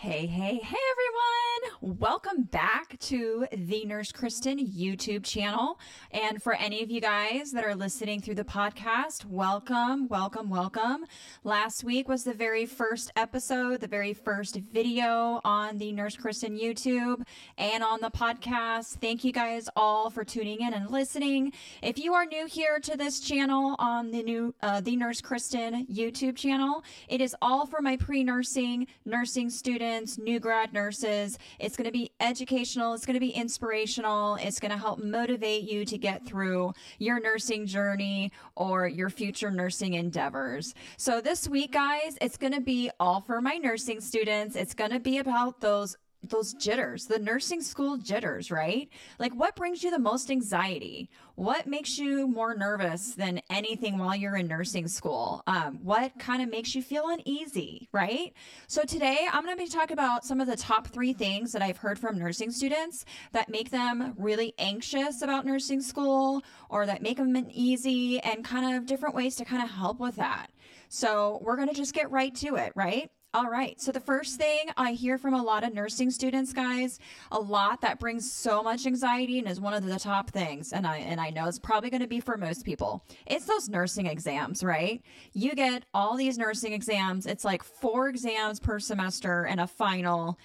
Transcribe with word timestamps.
Hey, 0.00 0.24
hey, 0.24 0.54
hey, 0.54 0.78
everyone! 0.92 1.39
Welcome 1.82 2.42
back 2.42 2.98
to 2.98 3.46
the 3.56 3.86
Nurse 3.86 4.12
Kristen 4.12 4.58
YouTube 4.58 5.24
channel. 5.24 5.80
And 6.10 6.42
for 6.42 6.52
any 6.52 6.82
of 6.82 6.90
you 6.90 7.00
guys 7.00 7.52
that 7.52 7.64
are 7.64 7.74
listening 7.74 8.20
through 8.20 8.34
the 8.34 8.44
podcast, 8.44 9.24
welcome, 9.24 10.06
welcome, 10.08 10.50
welcome. 10.50 11.06
Last 11.42 11.82
week 11.82 12.06
was 12.06 12.22
the 12.22 12.34
very 12.34 12.66
first 12.66 13.10
episode, 13.16 13.80
the 13.80 13.88
very 13.88 14.12
first 14.12 14.56
video 14.74 15.40
on 15.42 15.78
the 15.78 15.90
Nurse 15.92 16.18
Kristen 16.18 16.54
YouTube 16.58 17.22
and 17.56 17.82
on 17.82 18.00
the 18.02 18.10
podcast. 18.10 18.98
Thank 19.00 19.24
you 19.24 19.32
guys 19.32 19.66
all 19.74 20.10
for 20.10 20.22
tuning 20.22 20.60
in 20.60 20.74
and 20.74 20.90
listening. 20.90 21.50
If 21.82 21.98
you 21.98 22.12
are 22.12 22.26
new 22.26 22.44
here 22.44 22.78
to 22.78 22.94
this 22.94 23.20
channel 23.20 23.74
on 23.78 24.10
the 24.10 24.22
new, 24.22 24.54
uh, 24.62 24.82
the 24.82 24.96
Nurse 24.96 25.22
Kristen 25.22 25.86
YouTube 25.86 26.36
channel, 26.36 26.84
it 27.08 27.22
is 27.22 27.34
all 27.40 27.64
for 27.64 27.80
my 27.80 27.96
pre 27.96 28.22
nursing, 28.22 28.86
nursing 29.06 29.48
students 29.48 30.18
new 30.18 30.38
grad 30.38 30.74
nurses. 30.74 31.38
It's 31.58 31.69
going 31.76 31.86
to 31.86 31.92
be 31.92 32.10
educational. 32.20 32.94
It's 32.94 33.06
going 33.06 33.14
to 33.14 33.20
be 33.20 33.30
inspirational. 33.30 34.36
It's 34.36 34.60
going 34.60 34.72
to 34.72 34.78
help 34.78 35.02
motivate 35.02 35.70
you 35.70 35.84
to 35.84 35.98
get 35.98 36.26
through 36.26 36.72
your 36.98 37.20
nursing 37.20 37.66
journey 37.66 38.32
or 38.56 38.86
your 38.86 39.10
future 39.10 39.50
nursing 39.50 39.94
endeavors. 39.94 40.74
So 40.96 41.20
this 41.20 41.48
week, 41.48 41.72
guys, 41.72 42.16
it's 42.20 42.36
going 42.36 42.54
to 42.54 42.60
be 42.60 42.90
all 42.98 43.20
for 43.20 43.40
my 43.40 43.56
nursing 43.56 44.00
students. 44.00 44.56
It's 44.56 44.74
going 44.74 44.90
to 44.90 45.00
be 45.00 45.18
about 45.18 45.60
those 45.60 45.96
those 46.22 46.52
jitters, 46.54 47.06
the 47.06 47.18
nursing 47.18 47.62
school 47.62 47.96
jitters, 47.96 48.50
right? 48.50 48.88
Like 49.18 49.34
what 49.34 49.56
brings 49.56 49.82
you 49.82 49.90
the 49.90 49.98
most 49.98 50.30
anxiety? 50.30 51.08
What 51.34 51.66
makes 51.66 51.98
you 51.98 52.28
more 52.28 52.54
nervous 52.54 53.14
than 53.14 53.40
anything 53.48 53.96
while 53.96 54.14
you're 54.14 54.36
in 54.36 54.46
nursing 54.46 54.86
school? 54.88 55.42
Um, 55.46 55.78
what 55.82 56.18
kind 56.18 56.42
of 56.42 56.50
makes 56.50 56.74
you 56.74 56.82
feel 56.82 57.08
uneasy, 57.08 57.88
right? 57.92 58.34
So 58.66 58.82
today 58.82 59.26
I'm 59.32 59.44
going 59.44 59.56
to 59.56 59.62
be 59.62 59.68
talking 59.68 59.94
about 59.94 60.24
some 60.24 60.40
of 60.40 60.46
the 60.46 60.56
top 60.56 60.88
three 60.88 61.14
things 61.14 61.52
that 61.52 61.62
I've 61.62 61.78
heard 61.78 61.98
from 61.98 62.18
nursing 62.18 62.50
students 62.50 63.04
that 63.32 63.48
make 63.48 63.70
them 63.70 64.14
really 64.18 64.52
anxious 64.58 65.22
about 65.22 65.46
nursing 65.46 65.80
school 65.80 66.42
or 66.68 66.84
that 66.86 67.02
make 67.02 67.16
them 67.16 67.34
uneasy 67.34 68.20
and 68.20 68.44
kind 68.44 68.76
of 68.76 68.86
different 68.86 69.14
ways 69.14 69.36
to 69.36 69.44
kind 69.44 69.62
of 69.62 69.70
help 69.70 69.98
with 69.98 70.16
that. 70.16 70.50
So 70.90 71.38
we're 71.42 71.56
going 71.56 71.68
to 71.68 71.74
just 71.74 71.94
get 71.94 72.10
right 72.10 72.34
to 72.36 72.56
it, 72.56 72.72
right? 72.74 73.10
All 73.32 73.46
right. 73.46 73.80
So 73.80 73.92
the 73.92 74.00
first 74.00 74.38
thing 74.38 74.58
I 74.76 74.90
hear 74.90 75.16
from 75.16 75.34
a 75.34 75.42
lot 75.42 75.62
of 75.62 75.72
nursing 75.72 76.10
students, 76.10 76.52
guys, 76.52 76.98
a 77.30 77.38
lot 77.38 77.80
that 77.82 78.00
brings 78.00 78.30
so 78.30 78.60
much 78.60 78.86
anxiety 78.86 79.38
and 79.38 79.46
is 79.46 79.60
one 79.60 79.72
of 79.72 79.84
the 79.84 80.00
top 80.00 80.30
things, 80.30 80.72
and 80.72 80.84
I 80.84 80.96
and 80.96 81.20
I 81.20 81.30
know 81.30 81.46
it's 81.46 81.58
probably 81.58 81.90
going 81.90 82.00
to 82.00 82.08
be 82.08 82.18
for 82.18 82.36
most 82.36 82.64
people. 82.64 83.04
It's 83.28 83.44
those 83.44 83.68
nursing 83.68 84.06
exams, 84.06 84.64
right? 84.64 85.00
You 85.32 85.54
get 85.54 85.84
all 85.94 86.16
these 86.16 86.38
nursing 86.38 86.72
exams. 86.72 87.24
It's 87.24 87.44
like 87.44 87.62
four 87.62 88.08
exams 88.08 88.58
per 88.58 88.80
semester 88.80 89.44
and 89.44 89.60
a 89.60 89.66
final. 89.68 90.36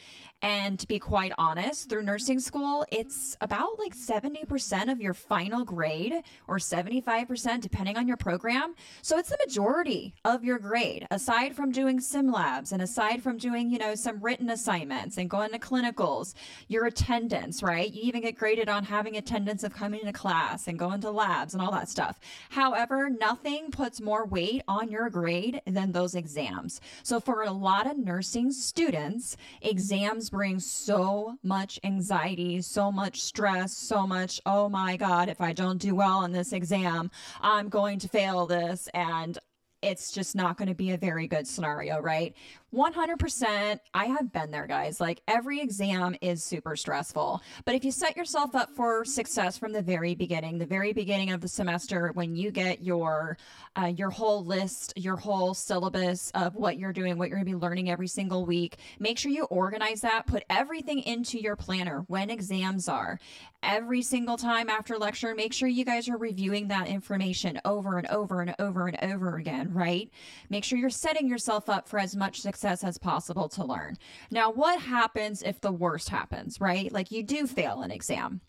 And 0.45 0.77
to 0.77 0.87
be 0.87 0.99
quite 0.99 1.31
honest, 1.39 1.89
through 1.89 2.03
nursing 2.03 2.39
school, 2.39 2.85
it's 2.91 3.35
about 3.41 3.79
like 3.79 3.95
70% 3.95 4.91
of 4.91 5.01
your 5.01 5.15
final 5.15 5.65
grade 5.65 6.13
or 6.47 6.57
75% 6.57 7.61
depending 7.61 7.97
on 7.97 8.07
your 8.07 8.15
program. 8.15 8.75
So 9.01 9.17
it's 9.17 9.29
the 9.29 9.39
majority 9.43 10.13
of 10.23 10.43
your 10.43 10.59
grade, 10.59 11.07
aside 11.09 11.55
from 11.55 11.71
doing 11.71 11.99
sim 11.99 12.31
labs 12.31 12.71
and 12.73 12.83
aside 12.83 13.23
from 13.23 13.37
doing, 13.37 13.71
you 13.71 13.79
know, 13.79 13.95
some 13.95 14.19
written 14.19 14.51
assignments 14.51 15.17
and 15.17 15.31
going 15.31 15.49
to 15.49 15.57
clinicals, 15.57 16.35
your 16.67 16.85
attendance, 16.85 17.63
right? 17.63 17.91
You 17.91 18.03
even 18.03 18.21
get 18.21 18.37
graded 18.37 18.69
on 18.69 18.83
having 18.83 19.17
attendance 19.17 19.63
of 19.63 19.73
coming 19.73 20.01
to 20.05 20.13
class 20.13 20.67
and 20.67 20.77
going 20.77 21.01
to 21.01 21.09
labs 21.09 21.55
and 21.55 21.63
all 21.63 21.71
that 21.71 21.89
stuff. 21.89 22.19
However, 22.51 23.09
nothing 23.09 23.71
puts 23.71 23.99
more 23.99 24.27
weight 24.27 24.61
on 24.67 24.91
your 24.91 25.09
grade 25.09 25.63
than 25.65 25.91
those 25.91 26.13
exams. 26.13 26.81
So 27.01 27.19
for 27.19 27.41
a 27.41 27.51
lot 27.51 27.89
of 27.89 27.97
nursing 27.97 28.51
students, 28.51 29.37
exams 29.63 30.29
bring 30.35 30.59
so 30.59 31.37
much 31.43 31.79
anxiety, 31.85 32.61
so 32.61 32.91
much 32.91 33.21
stress, 33.21 33.71
so 33.71 34.05
much, 34.05 34.41
oh 34.45 34.67
my 34.67 34.97
God, 34.97 35.29
if 35.29 35.39
I 35.39 35.53
don't 35.53 35.77
do 35.77 35.95
well 35.95 36.17
on 36.17 36.33
this 36.33 36.51
exam, 36.51 37.09
I'm 37.39 37.69
going 37.69 37.99
to 37.99 38.09
fail 38.09 38.45
this. 38.45 38.89
And 38.93 39.39
it's 39.81 40.11
just 40.11 40.35
not 40.35 40.57
going 40.57 40.67
to 40.67 40.75
be 40.75 40.91
a 40.91 40.97
very 40.97 41.25
good 41.25 41.47
scenario, 41.47 42.01
right? 42.01 42.35
100%. 42.75 43.79
I 43.93 44.05
have 44.05 44.33
been 44.33 44.51
there, 44.51 44.67
guys. 44.67 44.99
Like 44.99 45.21
every 45.27 45.61
exam 45.61 46.15
is 46.21 46.43
super 46.43 46.75
stressful. 46.75 47.41
But 47.63 47.75
if 47.75 47.85
you 47.85 47.91
set 47.91 48.17
yourself 48.17 48.53
up 48.53 48.69
for 48.75 49.05
success 49.05 49.57
from 49.57 49.71
the 49.71 49.81
very 49.81 50.13
beginning, 50.13 50.57
the 50.57 50.65
very 50.65 50.91
beginning 50.91 51.31
of 51.31 51.39
the 51.39 51.47
semester, 51.47 52.11
when 52.13 52.35
you 52.35 52.51
get 52.51 52.83
your 52.83 53.37
uh, 53.77 53.85
your 53.85 54.09
whole 54.09 54.43
list, 54.43 54.93
your 54.97 55.15
whole 55.15 55.53
syllabus 55.53 56.31
of 56.33 56.55
what 56.55 56.77
you're 56.77 56.93
doing, 56.93 57.17
what 57.17 57.29
you're 57.29 57.37
going 57.37 57.45
to 57.45 57.51
be 57.51 57.59
learning 57.59 57.89
every 57.89 58.07
single 58.07 58.45
week, 58.45 58.77
make 58.99 59.17
sure 59.17 59.31
you 59.31 59.45
organize 59.45 60.01
that. 60.01 60.27
Put 60.27 60.43
everything 60.49 60.99
into 60.99 61.39
your 61.39 61.55
planner 61.55 62.03
when 62.07 62.29
exams 62.29 62.87
are. 62.89 63.19
Every 63.63 64.01
single 64.01 64.37
time 64.37 64.69
after 64.69 64.97
lecture, 64.97 65.33
make 65.33 65.51
sure 65.53 65.67
you 65.67 65.85
guys 65.85 66.07
are 66.07 66.17
reviewing 66.17 66.67
that 66.67 66.87
information 66.87 67.59
over 67.65 67.97
and 67.97 68.07
over 68.07 68.41
and 68.41 68.55
over 68.59 68.87
and 68.87 69.11
over 69.11 69.37
again, 69.37 69.73
right? 69.73 70.09
Make 70.49 70.63
sure 70.63 70.77
you're 70.77 70.89
setting 70.89 71.27
yourself 71.27 71.69
up 71.69 71.87
for 71.87 71.99
as 71.99 72.15
much 72.15 72.41
success 72.41 72.64
as 72.65 72.97
possible 72.97 73.49
to 73.49 73.63
learn. 73.63 73.97
Now, 74.31 74.51
what 74.51 74.81
happens 74.81 75.41
if 75.41 75.61
the 75.61 75.71
worst 75.71 76.09
happens, 76.09 76.59
right? 76.59 76.91
Like 76.91 77.11
you 77.11 77.23
do 77.23 77.47
fail 77.47 77.81
an 77.81 77.91
exam 77.91 78.41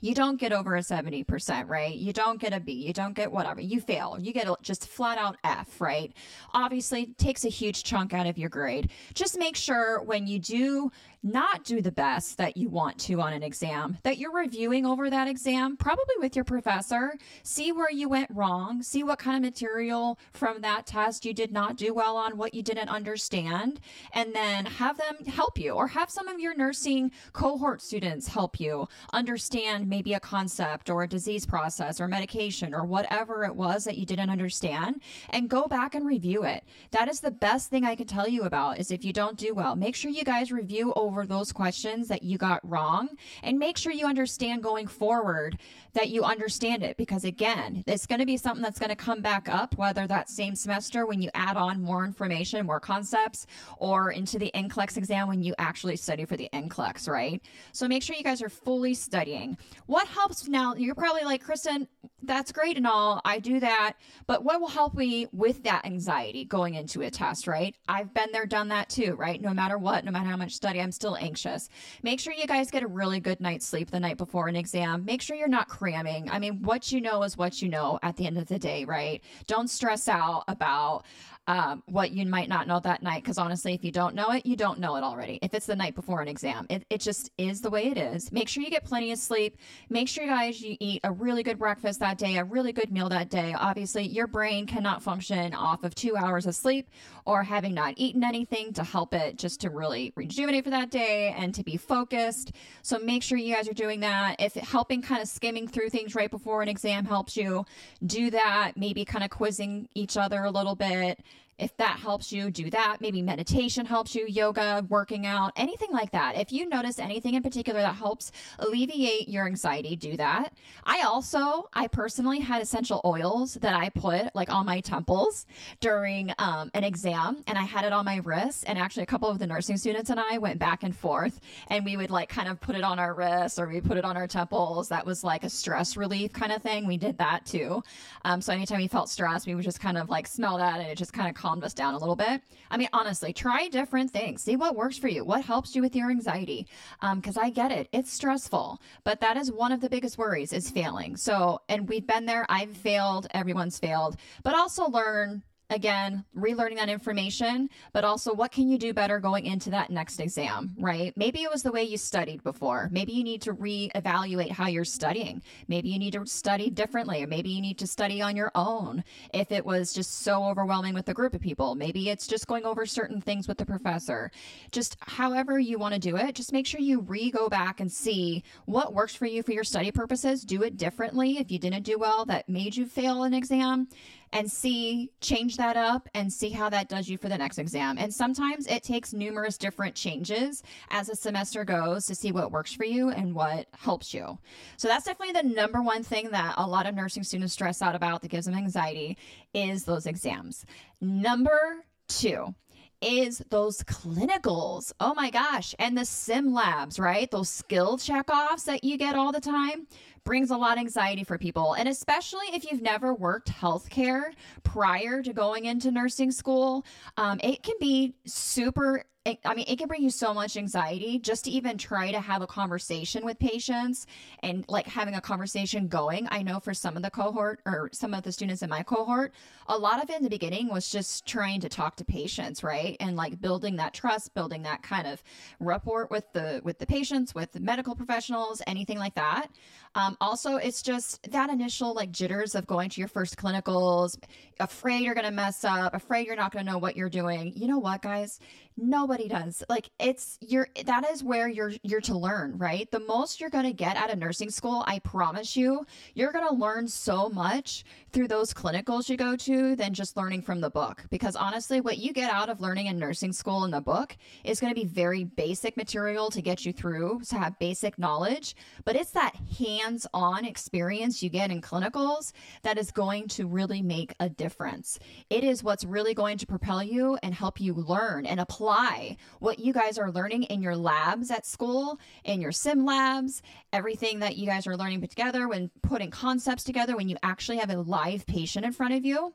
you 0.00 0.14
don't 0.14 0.38
get 0.38 0.52
over 0.52 0.76
a 0.76 0.80
70%, 0.80 1.68
right? 1.68 1.94
You 1.94 2.12
don't 2.12 2.40
get 2.40 2.52
a 2.52 2.60
B, 2.60 2.72
you 2.72 2.92
don't 2.92 3.14
get 3.14 3.32
whatever. 3.32 3.60
You 3.60 3.80
fail. 3.80 4.16
You 4.18 4.32
get 4.32 4.46
a 4.46 4.56
just 4.62 4.88
flat 4.88 5.18
out 5.18 5.36
F, 5.44 5.80
right? 5.80 6.12
Obviously, 6.54 7.14
takes 7.18 7.44
a 7.44 7.48
huge 7.48 7.84
chunk 7.84 8.14
out 8.14 8.26
of 8.26 8.38
your 8.38 8.48
grade. 8.48 8.90
Just 9.14 9.38
make 9.38 9.56
sure 9.56 10.02
when 10.02 10.26
you 10.26 10.38
do 10.38 10.90
not 11.22 11.64
do 11.64 11.82
the 11.82 11.92
best 11.92 12.38
that 12.38 12.56
you 12.56 12.68
want 12.68 12.98
to 12.98 13.20
on 13.20 13.32
an 13.32 13.42
exam, 13.42 13.98
that 14.04 14.16
you're 14.16 14.32
reviewing 14.32 14.86
over 14.86 15.10
that 15.10 15.28
exam, 15.28 15.76
probably 15.76 16.14
with 16.18 16.34
your 16.34 16.44
professor. 16.44 17.12
See 17.42 17.72
where 17.72 17.90
you 17.90 18.08
went 18.08 18.30
wrong, 18.30 18.82
see 18.82 19.02
what 19.02 19.18
kind 19.18 19.36
of 19.36 19.42
material 19.42 20.18
from 20.32 20.62
that 20.62 20.86
test 20.86 21.24
you 21.24 21.34
did 21.34 21.52
not 21.52 21.76
do 21.76 21.92
well 21.92 22.16
on, 22.16 22.38
what 22.38 22.54
you 22.54 22.62
didn't 22.62 22.88
understand, 22.88 23.80
and 24.12 24.34
then 24.34 24.64
have 24.64 24.96
them 24.96 25.26
help 25.26 25.58
you 25.58 25.72
or 25.72 25.88
have 25.88 26.10
some 26.10 26.26
of 26.26 26.40
your 26.40 26.54
nursing 26.54 27.10
cohort 27.32 27.82
students 27.82 28.28
help 28.28 28.58
you 28.58 28.88
understand 29.12 29.88
maybe 29.88 30.14
a 30.14 30.20
concept 30.20 30.88
or 30.88 31.02
a 31.02 31.08
disease 31.08 31.44
process 31.44 32.00
or 32.00 32.08
medication 32.08 32.74
or 32.74 32.84
whatever 32.84 33.44
it 33.44 33.54
was 33.54 33.84
that 33.84 33.98
you 33.98 34.06
didn't 34.06 34.30
understand 34.30 35.02
and 35.30 35.50
go 35.50 35.66
back 35.66 35.94
and 35.94 36.06
review 36.06 36.44
it. 36.44 36.64
That 36.92 37.08
is 37.08 37.20
the 37.20 37.30
best 37.30 37.68
thing 37.68 37.84
I 37.84 37.94
can 37.94 38.06
tell 38.06 38.28
you 38.28 38.42
about 38.42 38.78
is 38.78 38.90
if 38.90 39.04
you 39.04 39.12
don't 39.12 39.36
do 39.36 39.52
well, 39.52 39.76
make 39.76 39.94
sure 39.94 40.10
you 40.10 40.24
guys 40.24 40.50
review 40.50 40.92
over 40.96 41.09
over 41.10 41.26
those 41.26 41.50
questions 41.50 42.06
that 42.06 42.22
you 42.22 42.38
got 42.38 42.60
wrong 42.62 43.08
and 43.42 43.58
make 43.58 43.76
sure 43.76 43.90
you 43.90 44.06
understand 44.06 44.62
going 44.62 44.86
forward 44.86 45.58
that 45.92 46.08
you 46.08 46.22
understand 46.22 46.84
it 46.84 46.96
because 46.96 47.24
again, 47.24 47.82
it's 47.88 48.06
going 48.06 48.20
to 48.20 48.26
be 48.26 48.36
something 48.36 48.62
that's 48.62 48.78
going 48.78 48.90
to 48.90 48.96
come 48.96 49.20
back 49.20 49.48
up 49.48 49.76
whether 49.76 50.06
that 50.06 50.30
same 50.30 50.54
semester 50.54 51.06
when 51.06 51.20
you 51.20 51.28
add 51.34 51.56
on 51.56 51.82
more 51.82 52.04
information, 52.04 52.64
more 52.64 52.78
concepts 52.78 53.48
or 53.78 54.12
into 54.12 54.38
the 54.38 54.52
NCLEX 54.54 54.96
exam 54.96 55.26
when 55.26 55.42
you 55.42 55.52
actually 55.58 55.96
study 55.96 56.24
for 56.24 56.36
the 56.36 56.48
NCLEX, 56.52 57.08
right? 57.08 57.42
So 57.72 57.88
make 57.88 58.04
sure 58.04 58.14
you 58.14 58.22
guys 58.22 58.40
are 58.40 58.48
fully 58.48 58.94
studying. 58.94 59.58
What 59.86 60.06
helps 60.06 60.46
now? 60.46 60.74
You're 60.76 60.94
probably 60.94 61.24
like, 61.24 61.42
Kristen, 61.42 61.88
that's 62.22 62.52
great 62.52 62.76
and 62.76 62.86
all. 62.86 63.20
I 63.24 63.40
do 63.40 63.58
that. 63.60 63.94
But 64.26 64.44
what 64.44 64.60
will 64.60 64.68
help 64.68 64.94
me 64.94 65.26
with 65.32 65.64
that 65.64 65.84
anxiety 65.84 66.44
going 66.44 66.74
into 66.74 67.02
a 67.02 67.10
test, 67.10 67.48
right? 67.48 67.74
I've 67.88 68.14
been 68.14 68.30
there, 68.32 68.46
done 68.46 68.68
that 68.68 68.88
too, 68.88 69.14
right? 69.14 69.40
No 69.40 69.52
matter 69.52 69.78
what, 69.78 70.04
no 70.04 70.12
matter 70.12 70.28
how 70.28 70.36
much 70.36 70.52
study, 70.52 70.80
I'm 70.80 70.92
still 71.00 71.16
anxious. 71.16 71.70
Make 72.02 72.20
sure 72.20 72.34
you 72.34 72.46
guys 72.46 72.70
get 72.70 72.82
a 72.82 72.86
really 72.86 73.20
good 73.20 73.40
night's 73.40 73.66
sleep 73.66 73.90
the 73.90 73.98
night 73.98 74.18
before 74.18 74.48
an 74.48 74.54
exam. 74.54 75.02
Make 75.06 75.22
sure 75.22 75.34
you're 75.34 75.48
not 75.48 75.66
cramming. 75.66 76.30
I 76.30 76.38
mean, 76.38 76.60
what 76.60 76.92
you 76.92 77.00
know 77.00 77.22
is 77.22 77.38
what 77.38 77.62
you 77.62 77.70
know 77.70 77.98
at 78.02 78.16
the 78.16 78.26
end 78.26 78.36
of 78.36 78.48
the 78.48 78.58
day, 78.58 78.84
right? 78.84 79.24
Don't 79.46 79.70
stress 79.70 80.08
out 80.08 80.44
about 80.46 81.06
um, 81.50 81.82
what 81.86 82.12
you 82.12 82.24
might 82.26 82.48
not 82.48 82.68
know 82.68 82.78
that 82.78 83.02
night. 83.02 83.24
Because 83.24 83.36
honestly, 83.36 83.74
if 83.74 83.84
you 83.84 83.90
don't 83.90 84.14
know 84.14 84.30
it, 84.30 84.46
you 84.46 84.54
don't 84.54 84.78
know 84.78 84.94
it 84.94 85.02
already. 85.02 85.40
If 85.42 85.52
it's 85.52 85.66
the 85.66 85.74
night 85.74 85.96
before 85.96 86.22
an 86.22 86.28
exam, 86.28 86.64
it, 86.70 86.84
it 86.88 87.00
just 87.00 87.32
is 87.38 87.60
the 87.60 87.70
way 87.70 87.88
it 87.88 87.98
is. 87.98 88.30
Make 88.30 88.48
sure 88.48 88.62
you 88.62 88.70
get 88.70 88.84
plenty 88.84 89.10
of 89.10 89.18
sleep. 89.18 89.56
Make 89.88 90.06
sure 90.06 90.22
you 90.22 90.30
guys 90.30 90.62
you 90.62 90.76
eat 90.78 91.00
a 91.02 91.10
really 91.10 91.42
good 91.42 91.58
breakfast 91.58 91.98
that 91.98 92.18
day, 92.18 92.36
a 92.36 92.44
really 92.44 92.72
good 92.72 92.92
meal 92.92 93.08
that 93.08 93.30
day. 93.30 93.52
Obviously, 93.58 94.06
your 94.06 94.28
brain 94.28 94.64
cannot 94.64 95.02
function 95.02 95.52
off 95.52 95.82
of 95.82 95.92
two 95.92 96.16
hours 96.16 96.46
of 96.46 96.54
sleep 96.54 96.88
or 97.26 97.42
having 97.42 97.74
not 97.74 97.94
eaten 97.96 98.22
anything 98.22 98.72
to 98.74 98.84
help 98.84 99.12
it 99.12 99.36
just 99.36 99.60
to 99.62 99.70
really 99.70 100.12
rejuvenate 100.14 100.62
for 100.62 100.70
that 100.70 100.90
day 100.90 101.34
and 101.36 101.52
to 101.56 101.64
be 101.64 101.76
focused. 101.76 102.52
So 102.82 103.00
make 103.00 103.24
sure 103.24 103.36
you 103.36 103.56
guys 103.56 103.68
are 103.68 103.74
doing 103.74 103.98
that. 104.00 104.36
If 104.38 104.54
helping 104.54 105.02
kind 105.02 105.20
of 105.20 105.26
skimming 105.26 105.66
through 105.66 105.90
things 105.90 106.14
right 106.14 106.30
before 106.30 106.62
an 106.62 106.68
exam 106.68 107.06
helps 107.06 107.36
you, 107.36 107.66
do 108.06 108.30
that. 108.30 108.72
Maybe 108.76 109.04
kind 109.04 109.24
of 109.24 109.30
quizzing 109.30 109.88
each 109.96 110.16
other 110.16 110.44
a 110.44 110.50
little 110.52 110.76
bit 110.76 111.18
If 111.60 111.76
that 111.76 111.98
helps 111.98 112.32
you, 112.32 112.50
do 112.50 112.70
that. 112.70 112.96
Maybe 113.00 113.20
meditation 113.20 113.84
helps 113.84 114.14
you, 114.14 114.26
yoga, 114.26 114.84
working 114.88 115.26
out, 115.26 115.52
anything 115.56 115.92
like 115.92 116.10
that. 116.12 116.36
If 116.36 116.52
you 116.52 116.66
notice 116.66 116.98
anything 116.98 117.34
in 117.34 117.42
particular 117.42 117.82
that 117.82 117.94
helps 117.94 118.32
alleviate 118.58 119.28
your 119.28 119.44
anxiety, 119.46 119.94
do 119.94 120.16
that. 120.16 120.54
I 120.84 121.02
also, 121.02 121.68
I 121.74 121.86
personally 121.86 122.40
had 122.40 122.62
essential 122.62 123.02
oils 123.04 123.54
that 123.54 123.74
I 123.74 123.90
put 123.90 124.34
like 124.34 124.50
on 124.50 124.64
my 124.64 124.80
temples 124.80 125.46
during 125.80 126.32
um, 126.38 126.70
an 126.72 126.82
exam 126.82 127.44
and 127.46 127.58
I 127.58 127.64
had 127.64 127.84
it 127.84 127.92
on 127.92 128.06
my 128.06 128.16
wrists. 128.24 128.64
And 128.64 128.78
actually, 128.78 129.02
a 129.02 129.06
couple 129.06 129.28
of 129.28 129.38
the 129.38 129.46
nursing 129.46 129.76
students 129.76 130.08
and 130.08 130.18
I 130.18 130.38
went 130.38 130.58
back 130.58 130.82
and 130.82 130.96
forth 130.96 131.40
and 131.68 131.84
we 131.84 131.98
would 131.98 132.10
like 132.10 132.30
kind 132.30 132.48
of 132.48 132.58
put 132.58 132.74
it 132.74 132.84
on 132.84 132.98
our 132.98 133.12
wrists 133.12 133.58
or 133.58 133.68
we 133.68 133.82
put 133.82 133.98
it 133.98 134.04
on 134.06 134.16
our 134.16 134.26
temples. 134.26 134.88
That 134.88 135.04
was 135.04 135.22
like 135.22 135.44
a 135.44 135.50
stress 135.50 135.94
relief 135.94 136.32
kind 136.32 136.52
of 136.52 136.62
thing. 136.62 136.86
We 136.86 136.96
did 136.96 137.18
that 137.18 137.44
too. 137.44 137.82
Um, 138.24 138.40
so 138.40 138.54
anytime 138.54 138.78
we 138.78 138.88
felt 138.88 139.10
stressed, 139.10 139.46
we 139.46 139.54
would 139.54 139.64
just 139.64 139.80
kind 139.80 139.98
of 139.98 140.08
like 140.08 140.26
smell 140.26 140.56
that 140.56 140.80
and 140.80 140.88
it 140.88 140.96
just 140.96 141.12
kind 141.12 141.28
of 141.28 141.34
calmed 141.34 141.49
us 141.64 141.74
down 141.74 141.94
a 141.94 141.98
little 141.98 142.16
bit. 142.16 142.42
I 142.70 142.76
mean, 142.76 142.88
honestly, 142.92 143.32
try 143.32 143.68
different 143.68 144.10
things. 144.10 144.42
See 144.42 144.56
what 144.56 144.76
works 144.76 144.98
for 144.98 145.08
you. 145.08 145.24
What 145.24 145.44
helps 145.44 145.74
you 145.74 145.82
with 145.82 145.96
your 145.96 146.10
anxiety? 146.10 146.66
Because 147.14 147.36
um, 147.36 147.44
I 147.44 147.50
get 147.50 147.72
it. 147.72 147.88
It's 147.92 148.12
stressful, 148.12 148.80
but 149.04 149.20
that 149.20 149.36
is 149.36 149.50
one 149.50 149.72
of 149.72 149.80
the 149.80 149.88
biggest 149.88 150.18
worries 150.18 150.52
is 150.52 150.70
failing. 150.70 151.16
So, 151.16 151.60
and 151.68 151.88
we've 151.88 152.06
been 152.06 152.26
there. 152.26 152.46
I've 152.48 152.76
failed. 152.76 153.26
Everyone's 153.32 153.78
failed, 153.78 154.16
but 154.42 154.54
also 154.54 154.88
learn 154.88 155.42
again, 155.70 156.24
relearning 156.36 156.76
that 156.76 156.88
information, 156.88 157.70
but 157.92 158.04
also 158.04 158.34
what 158.34 158.50
can 158.50 158.68
you 158.68 158.76
do 158.76 158.92
better 158.92 159.20
going 159.20 159.46
into 159.46 159.70
that 159.70 159.90
next 159.90 160.18
exam, 160.18 160.74
right? 160.78 161.16
Maybe 161.16 161.42
it 161.42 161.50
was 161.50 161.62
the 161.62 161.72
way 161.72 161.84
you 161.84 161.96
studied 161.96 162.42
before. 162.42 162.88
Maybe 162.92 163.12
you 163.12 163.22
need 163.22 163.40
to 163.42 163.54
reevaluate 163.54 164.50
how 164.50 164.66
you're 164.66 164.84
studying. 164.84 165.42
Maybe 165.68 165.88
you 165.88 165.98
need 165.98 166.12
to 166.14 166.26
study 166.26 166.70
differently, 166.70 167.22
or 167.22 167.28
maybe 167.28 167.50
you 167.50 167.60
need 167.60 167.78
to 167.78 167.86
study 167.86 168.20
on 168.20 168.36
your 168.36 168.50
own. 168.54 169.04
If 169.32 169.52
it 169.52 169.64
was 169.64 169.92
just 169.92 170.22
so 170.22 170.44
overwhelming 170.44 170.92
with 170.92 171.08
a 171.08 171.14
group 171.14 171.34
of 171.34 171.40
people, 171.40 171.76
maybe 171.76 172.10
it's 172.10 172.26
just 172.26 172.48
going 172.48 172.64
over 172.64 172.84
certain 172.84 173.20
things 173.20 173.46
with 173.46 173.58
the 173.58 173.66
professor. 173.66 174.30
Just 174.72 174.96
however 175.00 175.58
you 175.58 175.78
want 175.78 175.94
to 175.94 176.00
do 176.00 176.16
it, 176.16 176.34
just 176.34 176.52
make 176.52 176.66
sure 176.66 176.80
you 176.80 177.00
re 177.00 177.30
go 177.30 177.48
back 177.48 177.80
and 177.80 177.90
see 177.90 178.42
what 178.66 178.92
works 178.92 179.14
for 179.14 179.26
you 179.26 179.42
for 179.44 179.52
your 179.52 179.64
study 179.64 179.92
purposes. 179.92 180.44
Do 180.44 180.62
it 180.62 180.76
differently 180.76 181.38
if 181.38 181.50
you 181.50 181.58
didn't 181.60 181.84
do 181.84 181.96
well 181.96 182.24
that 182.26 182.48
made 182.48 182.76
you 182.76 182.86
fail 182.86 183.22
an 183.22 183.34
exam 183.34 183.88
and 184.32 184.50
see, 184.50 185.10
change 185.20 185.56
that 185.56 185.76
up 185.76 186.08
and 186.14 186.32
see 186.32 186.50
how 186.50 186.68
that 186.70 186.88
does 186.88 187.08
you 187.08 187.18
for 187.18 187.28
the 187.28 187.38
next 187.38 187.58
exam. 187.58 187.98
And 187.98 188.12
sometimes 188.12 188.66
it 188.66 188.82
takes 188.82 189.12
numerous 189.12 189.58
different 189.58 189.94
changes 189.94 190.62
as 190.90 191.08
a 191.08 191.16
semester 191.16 191.64
goes 191.64 192.06
to 192.06 192.14
see 192.14 192.32
what 192.32 192.52
works 192.52 192.72
for 192.72 192.84
you 192.84 193.10
and 193.10 193.34
what 193.34 193.66
helps 193.72 194.14
you. 194.14 194.38
So 194.76 194.88
that's 194.88 195.04
definitely 195.04 195.40
the 195.40 195.54
number 195.54 195.82
one 195.82 196.02
thing 196.02 196.30
that 196.30 196.54
a 196.56 196.66
lot 196.66 196.86
of 196.86 196.94
nursing 196.94 197.24
students 197.24 197.52
stress 197.52 197.82
out 197.82 197.94
about 197.94 198.22
that 198.22 198.28
gives 198.28 198.46
them 198.46 198.54
anxiety 198.54 199.18
is 199.52 199.84
those 199.84 200.06
exams. 200.06 200.64
Number 201.00 201.84
two, 202.08 202.54
is 203.02 203.42
those 203.50 203.82
clinicals. 203.82 204.92
Oh 205.00 205.14
my 205.14 205.30
gosh. 205.30 205.74
And 205.78 205.96
the 205.96 206.04
sim 206.04 206.52
labs, 206.52 206.98
right? 206.98 207.30
Those 207.30 207.48
skill 207.48 207.96
checkoffs 207.96 208.64
that 208.64 208.84
you 208.84 208.96
get 208.96 209.14
all 209.14 209.32
the 209.32 209.40
time 209.40 209.86
brings 210.24 210.50
a 210.50 210.56
lot 210.56 210.72
of 210.72 210.80
anxiety 210.80 211.24
for 211.24 211.38
people. 211.38 211.74
And 211.74 211.88
especially 211.88 212.46
if 212.52 212.70
you've 212.70 212.82
never 212.82 213.14
worked 213.14 213.50
healthcare 213.50 214.32
prior 214.62 215.22
to 215.22 215.32
going 215.32 215.64
into 215.64 215.90
nursing 215.90 216.30
school, 216.30 216.84
um, 217.16 217.40
it 217.42 217.62
can 217.62 217.76
be 217.80 218.14
super 218.26 219.04
I 219.44 219.54
mean, 219.54 219.64
it 219.68 219.78
can 219.78 219.88
bring 219.88 220.02
you 220.02 220.10
so 220.10 220.34
much 220.34 220.56
anxiety 220.56 221.18
just 221.18 221.44
to 221.44 221.50
even 221.50 221.78
try 221.78 222.10
to 222.12 222.20
have 222.20 222.42
a 222.42 222.46
conversation 222.46 223.24
with 223.24 223.38
patients 223.38 224.06
and 224.42 224.64
like 224.68 224.86
having 224.86 225.14
a 225.14 225.20
conversation 225.20 225.88
going. 225.88 226.28
I 226.30 226.42
know 226.42 226.60
for 226.60 226.74
some 226.74 226.96
of 226.96 227.02
the 227.02 227.10
cohort 227.10 227.60
or 227.66 227.90
some 227.92 228.14
of 228.14 228.22
the 228.22 228.32
students 228.32 228.62
in 228.62 228.70
my 228.70 228.82
cohort, 228.82 229.32
a 229.66 229.76
lot 229.76 230.02
of 230.02 230.10
it 230.10 230.16
in 230.16 230.22
the 230.22 230.30
beginning 230.30 230.68
was 230.68 230.90
just 230.90 231.26
trying 231.26 231.60
to 231.60 231.68
talk 231.68 231.96
to 231.96 232.04
patients, 232.04 232.62
right? 232.62 232.96
And 233.00 233.16
like 233.16 233.40
building 233.40 233.76
that 233.76 233.94
trust, 233.94 234.34
building 234.34 234.62
that 234.62 234.82
kind 234.82 235.06
of 235.06 235.22
rapport 235.60 236.08
with 236.10 236.32
the 236.32 236.60
with 236.64 236.78
the 236.78 236.86
patients, 236.86 237.34
with 237.34 237.52
the 237.52 237.60
medical 237.60 237.94
professionals, 237.94 238.62
anything 238.66 238.98
like 238.98 239.14
that. 239.14 239.48
Um, 239.94 240.16
also, 240.20 240.56
it's 240.56 240.82
just 240.82 241.30
that 241.32 241.50
initial 241.50 241.94
like 241.94 242.12
jitters 242.12 242.54
of 242.54 242.66
going 242.66 242.90
to 242.90 243.00
your 243.00 243.08
first 243.08 243.36
clinicals, 243.36 244.16
afraid 244.60 245.02
you're 245.02 245.14
going 245.14 245.26
to 245.26 245.32
mess 245.32 245.64
up, 245.64 245.94
afraid 245.94 246.26
you're 246.26 246.36
not 246.36 246.52
going 246.52 246.64
to 246.64 246.72
know 246.72 246.78
what 246.78 246.96
you're 246.96 247.08
doing. 247.08 247.52
You 247.56 247.66
know 247.66 247.78
what, 247.78 248.02
guys? 248.02 248.38
Nobody 248.76 249.28
does. 249.28 249.62
Like 249.68 249.90
it's 249.98 250.38
you're 250.40 250.68
that 250.86 251.10
is 251.10 251.22
where 251.22 251.48
you're 251.48 251.72
you're 251.82 252.00
to 252.02 252.16
learn, 252.16 252.56
right? 252.56 252.90
The 252.90 253.00
most 253.00 253.40
you're 253.40 253.50
going 253.50 253.64
to 253.64 253.72
get 253.72 253.96
out 253.96 254.10
of 254.10 254.18
nursing 254.18 254.48
school, 254.48 254.84
I 254.86 255.00
promise 255.00 255.56
you, 255.56 255.84
you're 256.14 256.32
going 256.32 256.46
to 256.48 256.54
learn 256.54 256.88
so 256.88 257.28
much 257.28 257.84
through 258.12 258.28
those 258.28 258.54
clinicals 258.54 259.08
you 259.08 259.16
go 259.16 259.36
to 259.36 259.76
than 259.76 259.92
just 259.92 260.16
learning 260.16 260.42
from 260.42 260.60
the 260.60 260.70
book. 260.70 261.04
Because 261.10 261.36
honestly, 261.36 261.80
what 261.80 261.98
you 261.98 262.12
get 262.12 262.32
out 262.32 262.48
of 262.48 262.60
learning 262.60 262.86
in 262.86 262.98
nursing 262.98 263.32
school 263.32 263.64
in 263.64 263.70
the 263.70 263.80
book 263.80 264.16
is 264.44 264.60
going 264.60 264.72
to 264.72 264.80
be 264.80 264.86
very 264.86 265.24
basic 265.24 265.76
material 265.76 266.30
to 266.30 266.40
get 266.40 266.64
you 266.64 266.72
through 266.72 267.20
to 267.28 267.38
have 267.38 267.58
basic 267.58 267.98
knowledge, 267.98 268.54
but 268.84 268.96
it's 268.96 269.10
that 269.10 269.34
hands-on 269.80 270.44
experience 270.44 271.22
you 271.22 271.28
get 271.28 271.50
in 271.50 271.60
clinicals 271.60 272.32
that 272.62 272.78
is 272.78 272.90
going 272.90 273.28
to 273.28 273.46
really 273.46 273.82
make 273.82 274.14
a 274.20 274.28
difference. 274.28 274.98
It 275.28 275.44
is 275.44 275.62
what's 275.62 275.84
really 275.84 276.14
going 276.14 276.38
to 276.38 276.46
propel 276.46 276.82
you 276.82 277.18
and 277.22 277.34
help 277.34 277.60
you 277.60 277.74
learn 277.74 278.26
and 278.26 278.40
apply 278.40 279.16
what 279.38 279.58
you 279.58 279.72
guys 279.72 279.98
are 279.98 280.10
learning 280.10 280.44
in 280.44 280.62
your 280.62 280.76
labs 280.76 281.30
at 281.30 281.46
school, 281.46 281.98
in 282.24 282.40
your 282.40 282.52
sim 282.52 282.84
labs, 282.84 283.42
everything 283.72 284.20
that 284.20 284.36
you 284.36 284.46
guys 284.46 284.66
are 284.66 284.76
learning 284.76 285.00
put 285.00 285.10
together 285.10 285.48
when 285.48 285.70
putting 285.82 286.10
concepts 286.10 286.64
together 286.64 286.96
when 286.96 287.08
you 287.08 287.16
actually 287.22 287.58
have 287.58 287.70
a 287.70 287.80
live 287.80 288.26
patient 288.26 288.64
in 288.64 288.72
front 288.72 288.94
of 288.94 289.04
you 289.04 289.32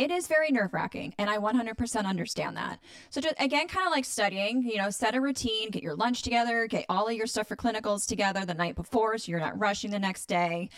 it 0.00 0.10
is 0.10 0.26
very 0.26 0.50
nerve 0.50 0.72
wracking, 0.72 1.12
and 1.18 1.28
I 1.28 1.36
100% 1.36 2.06
understand 2.06 2.56
that. 2.56 2.80
So, 3.10 3.20
just 3.20 3.34
again, 3.38 3.68
kind 3.68 3.86
of 3.86 3.92
like 3.92 4.06
studying, 4.06 4.62
you 4.62 4.78
know, 4.78 4.88
set 4.88 5.14
a 5.14 5.20
routine, 5.20 5.68
get 5.68 5.82
your 5.82 5.94
lunch 5.94 6.22
together, 6.22 6.66
get 6.66 6.86
all 6.88 7.06
of 7.06 7.12
your 7.12 7.26
stuff 7.26 7.48
for 7.48 7.56
clinicals 7.56 8.08
together 8.08 8.46
the 8.46 8.54
night 8.54 8.76
before 8.76 9.18
so 9.18 9.30
you're 9.30 9.40
not 9.40 9.60
rushing 9.60 9.90
the 9.90 9.98
next 9.98 10.24
day. 10.24 10.70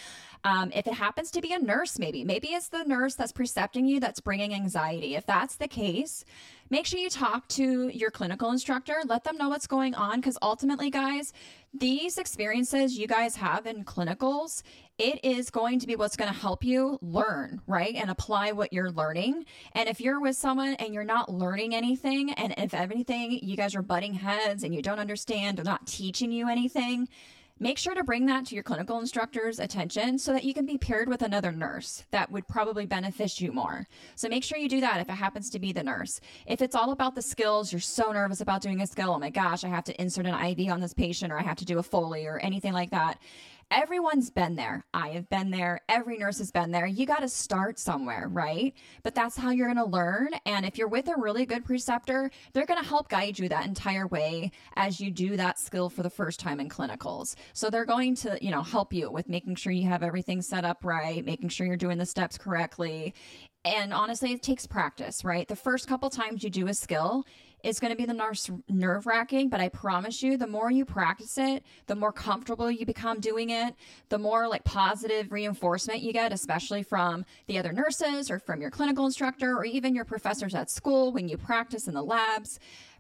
Um, 0.42 0.72
if 0.74 0.88
it 0.88 0.94
happens 0.94 1.30
to 1.32 1.40
be 1.40 1.52
a 1.52 1.58
nurse, 1.60 2.00
maybe, 2.00 2.24
maybe 2.24 2.48
it's 2.48 2.69
the 2.69 2.82
nurse 2.82 3.14
that's 3.14 3.30
precepting 3.30 3.86
you 3.86 4.00
that's 4.00 4.20
bringing 4.20 4.52
anxiety. 4.52 5.14
If 5.14 5.25
that's 5.25 5.54
the 5.54 5.68
case, 5.68 6.25
make 6.68 6.84
sure 6.84 6.98
you 6.98 7.08
talk 7.08 7.46
to 7.48 7.88
your 7.94 8.10
clinical 8.10 8.50
instructor, 8.50 8.96
let 9.06 9.22
them 9.22 9.38
know 9.38 9.50
what's 9.50 9.68
going 9.68 9.94
on. 9.94 10.16
Because 10.16 10.36
ultimately, 10.42 10.90
guys, 10.90 11.32
these 11.72 12.18
experiences 12.18 12.98
you 12.98 13.06
guys 13.06 13.36
have 13.36 13.66
in 13.66 13.84
clinicals, 13.84 14.62
it 14.98 15.24
is 15.24 15.50
going 15.50 15.78
to 15.80 15.86
be 15.86 15.96
what's 15.96 16.16
going 16.16 16.32
to 16.32 16.38
help 16.38 16.64
you 16.64 16.98
learn, 17.00 17.60
right? 17.66 17.94
And 17.94 18.10
apply 18.10 18.52
what 18.52 18.72
you're 18.72 18.90
learning. 18.90 19.46
And 19.72 19.88
if 19.88 20.00
you're 20.00 20.20
with 20.20 20.36
someone 20.36 20.74
and 20.74 20.94
you're 20.94 21.04
not 21.04 21.32
learning 21.32 21.74
anything, 21.74 22.32
and 22.32 22.54
if 22.58 22.74
anything, 22.74 23.40
you 23.42 23.56
guys 23.56 23.74
are 23.74 23.82
butting 23.82 24.14
heads 24.14 24.62
and 24.62 24.74
you 24.74 24.82
don't 24.82 25.00
understand, 25.00 25.58
they're 25.58 25.64
not 25.64 25.86
teaching 25.86 26.30
you 26.30 26.48
anything 26.48 27.08
Make 27.62 27.78
sure 27.78 27.94
to 27.94 28.02
bring 28.02 28.26
that 28.26 28.46
to 28.46 28.56
your 28.56 28.64
clinical 28.64 28.98
instructor's 28.98 29.60
attention 29.60 30.18
so 30.18 30.32
that 30.32 30.42
you 30.42 30.52
can 30.52 30.66
be 30.66 30.78
paired 30.78 31.08
with 31.08 31.22
another 31.22 31.52
nurse 31.52 32.04
that 32.10 32.28
would 32.32 32.48
probably 32.48 32.86
benefit 32.86 33.40
you 33.40 33.52
more. 33.52 33.86
So 34.16 34.28
make 34.28 34.42
sure 34.42 34.58
you 34.58 34.68
do 34.68 34.80
that 34.80 35.00
if 35.00 35.08
it 35.08 35.12
happens 35.12 35.48
to 35.50 35.60
be 35.60 35.70
the 35.70 35.84
nurse. 35.84 36.20
If 36.44 36.60
it's 36.60 36.74
all 36.74 36.90
about 36.90 37.14
the 37.14 37.22
skills, 37.22 37.72
you're 37.72 37.80
so 37.80 38.10
nervous 38.10 38.40
about 38.40 38.62
doing 38.62 38.80
a 38.80 38.86
skill, 38.88 39.12
oh 39.12 39.18
my 39.20 39.30
gosh, 39.30 39.62
I 39.62 39.68
have 39.68 39.84
to 39.84 40.02
insert 40.02 40.26
an 40.26 40.44
IV 40.44 40.72
on 40.72 40.80
this 40.80 40.92
patient 40.92 41.32
or 41.32 41.38
I 41.38 41.42
have 41.42 41.58
to 41.58 41.64
do 41.64 41.78
a 41.78 41.84
Foley 41.84 42.26
or 42.26 42.40
anything 42.40 42.72
like 42.72 42.90
that 42.90 43.22
everyone's 43.71 44.31
been 44.31 44.57
there. 44.57 44.85
I 44.92 45.09
have 45.11 45.28
been 45.28 45.50
there. 45.50 45.81
Every 45.88 46.19
nurse 46.19 46.38
has 46.38 46.50
been 46.50 46.71
there. 46.71 46.87
You 46.87 47.07
got 47.07 47.21
to 47.21 47.28
start 47.28 47.78
somewhere, 47.78 48.28
right? 48.28 48.75
But 49.02 49.14
that's 49.14 49.37
how 49.37 49.50
you're 49.50 49.73
going 49.73 49.85
to 49.85 49.90
learn. 49.90 50.31
And 50.47 50.66
if 50.66 50.78
you're 50.78 50.88
with 50.88 51.09
a 51.09 51.14
really 51.16 51.47
good 51.47 51.64
preceptor, 51.64 52.31
they're 52.52 52.66
going 52.66 52.83
to 52.83 52.88
help 52.88 53.09
guide 53.09 53.38
you 53.38 53.49
that 53.49 53.66
entire 53.66 54.07
way 54.07 54.50
as 54.76 55.00
you 55.00 55.11
do 55.11 55.37
that 55.37 55.59
skill 55.59 55.88
for 55.88 56.02
the 56.02 56.11
first 56.11 56.40
time 56.40 56.61
in 56.61 56.69
clinicals. 56.69 57.35
So 57.52 57.71
they're 57.71 57.85
going 57.85 58.14
to, 58.16 58.38
you 58.42 58.50
know, 58.50 58.62
help 58.62 58.92
you 58.92 59.11
with 59.11 59.28
making 59.28 59.57
sure 59.57 59.73
you 59.73 59.88
have 59.88 60.02
everything 60.02 60.42
set 60.42 60.64
up 60.64 60.85
right, 60.85 61.25
making 61.25 61.50
sure 61.50 61.66
you're 61.66 61.76
doing 61.76 61.99
the 61.99 62.07
steps 62.07 62.38
correctly. 62.38 63.14
And 63.64 63.92
honestly, 63.92 64.33
it 64.33 64.42
takes 64.42 64.66
practice, 64.66 65.25
right? 65.25 65.47
The 65.47 65.54
first 65.54 65.87
couple 65.87 66.11
times 66.11 66.42
you 66.42 66.50
do 66.50 66.66
a 66.66 66.75
skill, 66.75 67.25
it's 67.62 67.81
going 67.81 67.92
to 67.92 67.97
be 67.97 68.04
the 68.04 68.59
nerve 68.69 69.07
wracking, 69.07 69.49
but 69.49 69.61
I 69.61 69.69
promise 69.69 70.23
you, 70.23 70.37
the 70.37 70.47
more 70.47 70.71
you 70.71 70.85
practice 70.85 71.38
it, 71.38 71.64
the 71.87 71.95
more 71.95 72.12
comfortable 72.12 72.71
you 72.71 72.85
become 72.85 73.21
doing 73.21 73.50
it, 73.50 73.75
the 74.09 74.19
more 74.19 74.49
like 74.49 74.64
positive 74.64 75.31
reinforcement 75.31 76.00
you 76.00 76.12
get, 76.12 76.33
especially 76.33 76.83
from 76.83 77.25
the 77.47 77.59
other 77.59 77.73
nurses 77.73 78.31
or 78.31 78.38
from 78.38 78.61
your 78.61 78.71
clinical 78.71 79.07
instructor 79.07 79.57
or 79.57 79.64
even 79.64 79.95
your 79.95 80.04
professors 80.04 80.54
at 80.54 80.71
school 80.71 81.12
when 81.12 81.28
you 81.28 81.37
practice 81.37 81.87
in 81.87 81.95
the 81.95 82.02
labs 82.02 82.59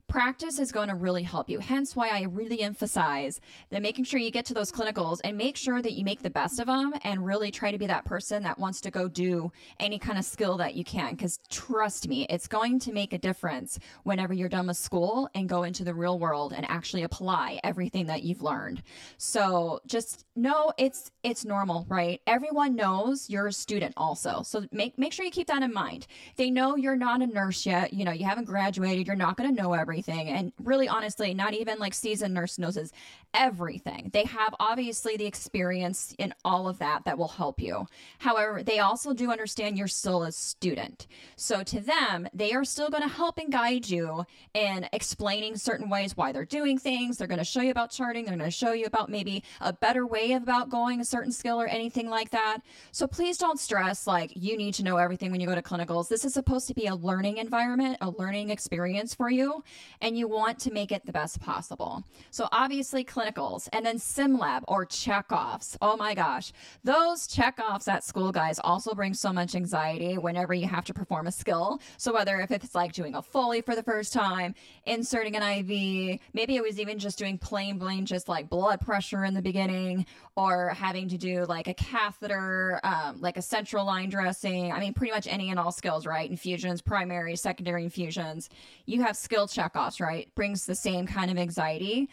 practice 0.08 0.58
is 0.58 0.72
going 0.72 0.88
to 0.88 0.94
really 0.94 1.22
help 1.22 1.48
you. 1.48 1.58
Hence 1.58 1.96
why 1.96 2.08
I 2.08 2.24
really 2.24 2.60
emphasize 2.60 3.40
that 3.70 3.80
making 3.80 4.04
sure 4.04 4.20
you 4.20 4.30
get 4.30 4.44
to 4.46 4.54
those 4.54 4.70
clinicals 4.70 5.20
and 5.24 5.38
make 5.38 5.56
sure 5.56 5.80
that 5.80 5.92
you 5.92 6.04
make 6.04 6.20
the 6.20 6.28
best 6.28 6.60
of 6.60 6.66
them 6.66 6.92
and 7.02 7.24
really 7.24 7.50
try 7.50 7.70
to 7.70 7.78
be 7.78 7.86
that 7.86 8.04
person 8.04 8.42
that 8.42 8.58
wants 8.58 8.82
to 8.82 8.90
go 8.90 9.08
do 9.08 9.50
any 9.80 9.98
kind 9.98 10.18
of 10.18 10.26
skill 10.26 10.58
that 10.58 10.74
you 10.74 10.84
can. 10.84 11.12
Because 11.12 11.38
trust 11.48 12.08
me, 12.08 12.26
it's 12.28 12.46
going 12.46 12.78
to 12.80 12.92
make 12.92 13.14
a 13.14 13.18
difference 13.18 13.78
whenever 14.02 14.34
you're 14.34 14.50
done 14.50 14.66
with 14.66 14.76
school 14.76 15.30
and 15.34 15.48
go 15.48 15.62
into 15.62 15.82
the 15.82 15.94
real 15.94 16.18
world 16.18 16.52
and 16.54 16.66
actually 16.68 17.04
apply 17.04 17.58
everything 17.64 18.06
that 18.06 18.22
you've 18.22 18.42
learned. 18.42 18.82
So 19.16 19.80
just 19.86 20.26
know 20.36 20.72
it's 20.76 21.10
it's 21.22 21.44
normal, 21.44 21.86
right? 21.88 22.20
Everyone 22.26 22.74
knows 22.76 23.30
you're 23.30 23.46
a 23.46 23.52
student 23.52 23.94
also. 23.96 24.42
So 24.42 24.66
make 24.72 24.98
make 24.98 25.14
sure 25.14 25.24
you 25.24 25.30
keep 25.30 25.46
that 25.46 25.62
in 25.62 25.72
mind. 25.72 26.06
They 26.36 26.50
know 26.50 26.76
you're 26.76 26.96
not 26.96 27.22
a 27.22 27.26
nurse 27.26 27.64
yet, 27.64 27.94
you 27.94 28.04
know, 28.04 28.12
you 28.12 28.26
haven't 28.26 28.44
graduated, 28.44 29.06
you're 29.06 29.16
not 29.16 29.38
going 29.38 29.54
to 29.54 29.62
know 29.62 29.72
everything. 29.72 29.91
And 30.00 30.52
really 30.62 30.88
honestly, 30.88 31.34
not 31.34 31.54
even 31.54 31.78
like 31.78 31.94
seasoned 31.94 32.34
nurse 32.34 32.58
knows 32.58 32.78
everything. 33.34 34.10
They 34.12 34.24
have 34.24 34.54
obviously 34.58 35.16
the 35.16 35.26
experience 35.26 36.14
in 36.18 36.34
all 36.44 36.68
of 36.68 36.78
that 36.78 37.04
that 37.04 37.18
will 37.18 37.28
help 37.28 37.60
you. 37.60 37.86
However, 38.18 38.62
they 38.62 38.78
also 38.78 39.12
do 39.12 39.30
understand 39.30 39.76
you're 39.76 39.88
still 39.88 40.22
a 40.22 40.32
student. 40.32 41.06
So 41.36 41.62
to 41.62 41.80
them, 41.80 42.28
they 42.32 42.52
are 42.52 42.64
still 42.64 42.90
going 42.90 43.02
to 43.02 43.08
help 43.08 43.38
and 43.38 43.52
guide 43.52 43.88
you 43.88 44.24
in 44.54 44.88
explaining 44.92 45.56
certain 45.56 45.88
ways 45.88 46.16
why 46.16 46.32
they're 46.32 46.44
doing 46.44 46.78
things. 46.78 47.18
They're 47.18 47.26
going 47.26 47.38
to 47.38 47.44
show 47.44 47.60
you 47.60 47.70
about 47.70 47.90
charting, 47.90 48.24
they're 48.24 48.36
going 48.36 48.50
to 48.50 48.56
show 48.56 48.72
you 48.72 48.86
about 48.86 49.10
maybe 49.10 49.44
a 49.60 49.72
better 49.72 50.06
way 50.06 50.32
about 50.32 50.68
going 50.68 51.00
a 51.00 51.04
certain 51.04 51.32
skill 51.32 51.60
or 51.60 51.66
anything 51.66 52.08
like 52.08 52.30
that. 52.30 52.58
So 52.90 53.06
please 53.06 53.38
don't 53.38 53.58
stress 53.58 54.06
like 54.06 54.32
you 54.34 54.56
need 54.56 54.74
to 54.74 54.84
know 54.84 54.96
everything 54.96 55.30
when 55.30 55.40
you 55.40 55.46
go 55.46 55.54
to 55.54 55.62
clinicals. 55.62 56.08
This 56.08 56.24
is 56.24 56.34
supposed 56.34 56.68
to 56.68 56.74
be 56.74 56.86
a 56.86 56.94
learning 56.94 57.38
environment, 57.38 57.98
a 58.00 58.10
learning 58.10 58.50
experience 58.50 59.14
for 59.14 59.30
you, 59.30 59.62
and 60.00 60.16
you 60.16 60.28
want 60.28 60.58
to 60.60 60.72
make 60.72 60.92
it 60.92 61.04
the 61.06 61.12
best 61.12 61.40
possible. 61.40 62.04
So 62.30 62.48
obviously 62.52 63.04
clinicals 63.04 63.68
and 63.72 63.84
then 63.84 63.96
SimLab 63.96 64.62
or 64.68 64.86
checkoffs. 64.86 65.76
Oh 65.80 65.96
my 65.96 66.14
gosh. 66.14 66.52
Those 66.84 67.26
checkoffs 67.28 67.88
at 67.88 68.04
school 68.04 68.32
guys 68.32 68.58
also 68.62 68.94
bring 68.94 69.14
so 69.14 69.32
much 69.32 69.54
anxiety 69.54 70.18
whenever 70.18 70.54
you 70.54 70.66
have 70.66 70.84
to 70.86 70.94
perform 70.94 71.26
a 71.26 71.32
skill. 71.32 71.80
So 71.96 72.12
whether 72.12 72.40
if 72.40 72.50
it's 72.50 72.74
like 72.74 72.92
doing 72.92 73.14
a 73.14 73.22
Foley 73.22 73.60
for 73.60 73.74
the 73.74 73.82
first 73.82 74.12
time, 74.12 74.54
inserting 74.86 75.36
an 75.36 75.42
IV, 75.42 76.20
maybe 76.32 76.56
it 76.56 76.62
was 76.62 76.80
even 76.80 76.98
just 76.98 77.18
doing 77.18 77.38
plain 77.38 77.78
plain 77.78 78.06
just 78.06 78.28
like 78.28 78.48
blood 78.48 78.80
pressure 78.80 79.24
in 79.24 79.34
the 79.34 79.42
beginning 79.42 80.06
or 80.36 80.70
having 80.70 81.08
to 81.08 81.18
do 81.18 81.44
like 81.46 81.68
a 81.68 81.74
catheter, 81.74 82.80
um, 82.84 83.20
like 83.20 83.36
a 83.36 83.42
central 83.42 83.84
line 83.84 84.08
dressing. 84.08 84.72
I 84.72 84.80
mean, 84.80 84.94
pretty 84.94 85.12
much 85.12 85.26
any 85.26 85.50
and 85.50 85.58
all 85.58 85.72
skills, 85.72 86.06
right? 86.06 86.28
Infusions, 86.28 86.80
primary, 86.80 87.36
secondary 87.36 87.84
infusions. 87.84 88.48
You 88.86 89.02
have 89.02 89.16
skill 89.16 89.46
checkoffs, 89.46 89.71
right? 90.00 90.28
Brings 90.34 90.66
the 90.66 90.74
same 90.74 91.06
kind 91.06 91.30
of 91.30 91.38
anxiety. 91.38 92.08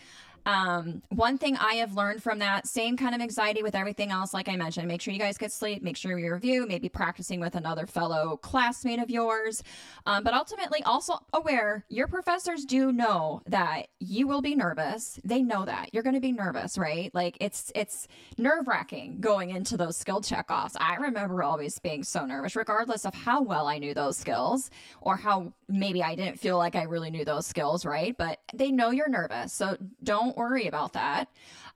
Um, 0.50 1.04
one 1.10 1.38
thing 1.38 1.58
I 1.58 1.76
have 1.76 1.94
learned 1.94 2.24
from 2.24 2.40
that 2.40 2.66
same 2.66 2.98
kind 2.98 3.14
of 3.14 3.22
anxiety 3.22 3.62
with 3.62 3.76
everything 3.76 4.10
else, 4.10 4.34
like 4.34 4.50
I 4.50 4.56
mentioned, 4.56 4.88
make 4.88 5.00
sure 5.00 5.14
you 5.14 5.20
guys 5.20 5.38
get 5.38 5.52
sleep, 5.52 5.84
make 5.84 5.96
sure 5.96 6.18
you 6.18 6.34
review, 6.34 6.66
maybe 6.66 6.90
practicing 6.90 7.40
with 7.40 7.54
another 7.54 7.86
fellow 7.86 8.38
classmate 8.38 8.98
of 8.98 9.12
yours. 9.12 9.62
Um, 10.08 10.24
but 10.24 10.34
ultimately, 10.34 10.82
also 10.84 11.20
aware 11.34 11.86
your 11.90 12.08
professors 12.08 12.66
do 12.66 12.92
know 12.92 13.44
that 13.46 13.90
you 14.00 14.28
will 14.28 14.42
be 14.42 14.56
nervous. 14.56 15.20
They 15.24 15.44
know 15.44 15.66
that 15.66 15.94
you're 15.94 16.02
going 16.02 16.16
to 16.16 16.20
be 16.20 16.32
nervous, 16.32 16.78
right? 16.78 17.14
Like 17.14 17.38
it's 17.40 17.72
it's 17.76 18.08
nerve 18.38 18.68
wracking 18.68 19.20
going 19.20 19.52
into 19.52 19.78
those 19.78 19.98
skill 19.98 20.22
checkoffs. 20.22 20.76
I 20.80 20.96
remember 20.96 21.44
always 21.44 21.78
being 21.78 22.04
so 22.04 22.26
nervous, 22.26 22.56
regardless 22.56 23.06
of 23.06 23.14
how 23.14 23.44
well 23.44 23.68
I 23.68 23.78
knew 23.78 23.94
those 23.94 24.18
skills 24.18 24.72
or 25.02 25.16
how 25.16 25.54
maybe 25.68 26.02
I 26.02 26.16
didn't 26.16 26.40
feel 26.40 26.58
like 26.58 26.76
I 26.76 26.84
really 26.84 27.12
knew 27.12 27.24
those 27.24 27.46
skills, 27.46 27.86
right? 27.86 28.18
But 28.18 28.40
they 28.54 28.72
know 28.72 28.90
you're 28.90 29.10
nervous, 29.10 29.54
so 29.54 29.78
don't 30.04 30.30
don't 30.30 30.38
worry 30.40 30.66
about 30.68 30.94
that. 30.94 31.30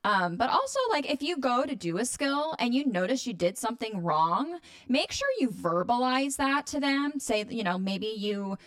Um, 0.06 0.36
but 0.36 0.50
also, 0.50 0.80
like, 0.90 1.10
if 1.10 1.22
you 1.22 1.38
go 1.38 1.66
to 1.66 1.76
do 1.76 1.98
a 1.98 2.06
skill 2.06 2.56
and 2.60 2.74
you 2.74 2.86
notice 2.86 3.26
you 3.28 3.34
did 3.34 3.58
something 3.58 4.04
wrong, 4.04 4.60
make 4.90 5.12
sure 5.12 5.28
you 5.40 5.50
verbalize 5.50 6.36
that 6.38 6.66
to 6.68 6.80
them. 6.80 7.20
Say, 7.20 7.46
you 7.50 7.64
know, 7.64 7.78
maybe 7.78 8.08
you 8.08 8.58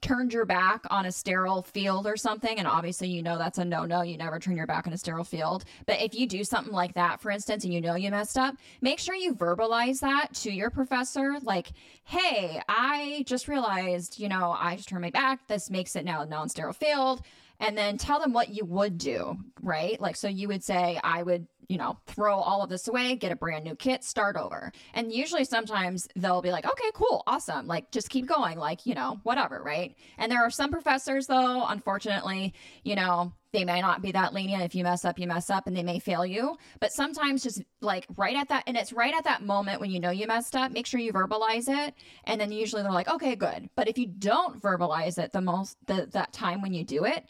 turned 0.00 0.32
your 0.32 0.44
back 0.44 0.84
on 0.90 1.06
a 1.06 1.12
sterile 1.12 1.62
field 1.62 2.06
or 2.06 2.16
something 2.16 2.58
and 2.58 2.68
obviously 2.68 3.08
you 3.08 3.22
know 3.22 3.38
that's 3.38 3.58
a 3.58 3.64
no-no 3.64 4.02
you 4.02 4.16
never 4.16 4.38
turn 4.38 4.56
your 4.56 4.66
back 4.66 4.86
on 4.86 4.92
a 4.92 4.98
sterile 4.98 5.24
field 5.24 5.64
but 5.86 6.00
if 6.00 6.14
you 6.14 6.26
do 6.26 6.44
something 6.44 6.72
like 6.72 6.92
that 6.94 7.20
for 7.20 7.30
instance 7.30 7.64
and 7.64 7.72
you 7.72 7.80
know 7.80 7.94
you 7.94 8.10
messed 8.10 8.36
up 8.36 8.54
make 8.82 8.98
sure 8.98 9.14
you 9.14 9.34
verbalize 9.34 10.00
that 10.00 10.28
to 10.34 10.52
your 10.52 10.70
professor 10.70 11.38
like 11.42 11.70
hey 12.04 12.60
i 12.68 13.24
just 13.26 13.48
realized 13.48 14.18
you 14.18 14.28
know 14.28 14.54
i 14.58 14.76
just 14.76 14.88
turned 14.88 15.02
my 15.02 15.10
back 15.10 15.44
this 15.48 15.70
makes 15.70 15.96
it 15.96 16.04
now 16.04 16.20
a 16.20 16.26
non-sterile 16.26 16.74
field 16.74 17.22
and 17.60 17.76
then 17.76 17.98
tell 17.98 18.20
them 18.20 18.32
what 18.32 18.50
you 18.50 18.64
would 18.64 18.98
do, 18.98 19.36
right? 19.62 20.00
Like, 20.00 20.16
so 20.16 20.28
you 20.28 20.48
would 20.48 20.62
say, 20.64 21.00
I 21.02 21.22
would, 21.22 21.46
you 21.68 21.78
know, 21.78 21.98
throw 22.06 22.36
all 22.36 22.62
of 22.62 22.70
this 22.70 22.88
away, 22.88 23.16
get 23.16 23.32
a 23.32 23.36
brand 23.36 23.64
new 23.64 23.74
kit, 23.74 24.04
start 24.04 24.36
over. 24.36 24.72
And 24.94 25.12
usually 25.12 25.44
sometimes 25.44 26.08
they'll 26.16 26.42
be 26.42 26.50
like, 26.50 26.66
okay, 26.66 26.90
cool, 26.94 27.22
awesome. 27.26 27.66
Like, 27.66 27.90
just 27.90 28.10
keep 28.10 28.26
going, 28.26 28.58
like, 28.58 28.86
you 28.86 28.94
know, 28.94 29.20
whatever, 29.22 29.62
right? 29.62 29.94
And 30.18 30.30
there 30.30 30.42
are 30.42 30.50
some 30.50 30.70
professors, 30.70 31.26
though, 31.26 31.64
unfortunately, 31.66 32.54
you 32.84 32.94
know, 32.94 33.32
they 33.52 33.64
may 33.64 33.80
not 33.80 34.02
be 34.02 34.12
that 34.12 34.34
lenient. 34.34 34.62
If 34.62 34.74
you 34.74 34.84
mess 34.84 35.04
up, 35.04 35.18
you 35.18 35.26
mess 35.26 35.48
up 35.48 35.66
and 35.66 35.74
they 35.74 35.82
may 35.82 35.98
fail 35.98 36.26
you. 36.26 36.58
But 36.78 36.92
sometimes 36.92 37.42
just 37.42 37.62
like 37.80 38.06
right 38.16 38.36
at 38.36 38.50
that, 38.50 38.64
and 38.66 38.76
it's 38.76 38.92
right 38.92 39.14
at 39.14 39.24
that 39.24 39.42
moment 39.42 39.80
when 39.80 39.90
you 39.90 39.98
know 39.98 40.10
you 40.10 40.26
messed 40.26 40.54
up, 40.54 40.72
make 40.72 40.86
sure 40.86 41.00
you 41.00 41.12
verbalize 41.12 41.68
it. 41.68 41.94
And 42.24 42.38
then 42.38 42.52
usually 42.52 42.82
they're 42.82 42.92
like, 42.92 43.08
okay, 43.08 43.34
good. 43.34 43.70
But 43.74 43.88
if 43.88 43.96
you 43.96 44.06
don't 44.06 44.60
verbalize 44.60 45.18
it 45.18 45.32
the 45.32 45.40
most, 45.40 45.78
the, 45.86 46.06
that 46.12 46.34
time 46.34 46.60
when 46.60 46.74
you 46.74 46.84
do 46.84 47.04
it, 47.06 47.24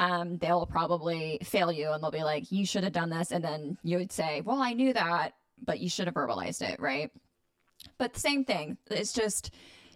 um, 0.00 0.38
they'll 0.38 0.66
probably 0.66 1.38
fail 1.42 1.72
you 1.72 1.90
and 1.90 2.02
they'll 2.02 2.10
be 2.10 2.22
like, 2.22 2.52
you 2.52 2.66
should 2.66 2.84
have 2.84 2.92
done 2.92 3.10
this. 3.10 3.32
And 3.32 3.42
then 3.42 3.78
you 3.82 3.98
would 3.98 4.12
say, 4.12 4.42
well, 4.42 4.60
I 4.60 4.72
knew 4.72 4.92
that, 4.92 5.34
but 5.64 5.80
you 5.80 5.88
should 5.88 6.06
have 6.06 6.14
verbalized 6.14 6.62
it, 6.62 6.80
right? 6.80 7.10
But 7.98 8.14
the 8.14 8.20
same 8.20 8.44
thing. 8.44 8.76
It's 8.90 9.12
just 9.12 9.50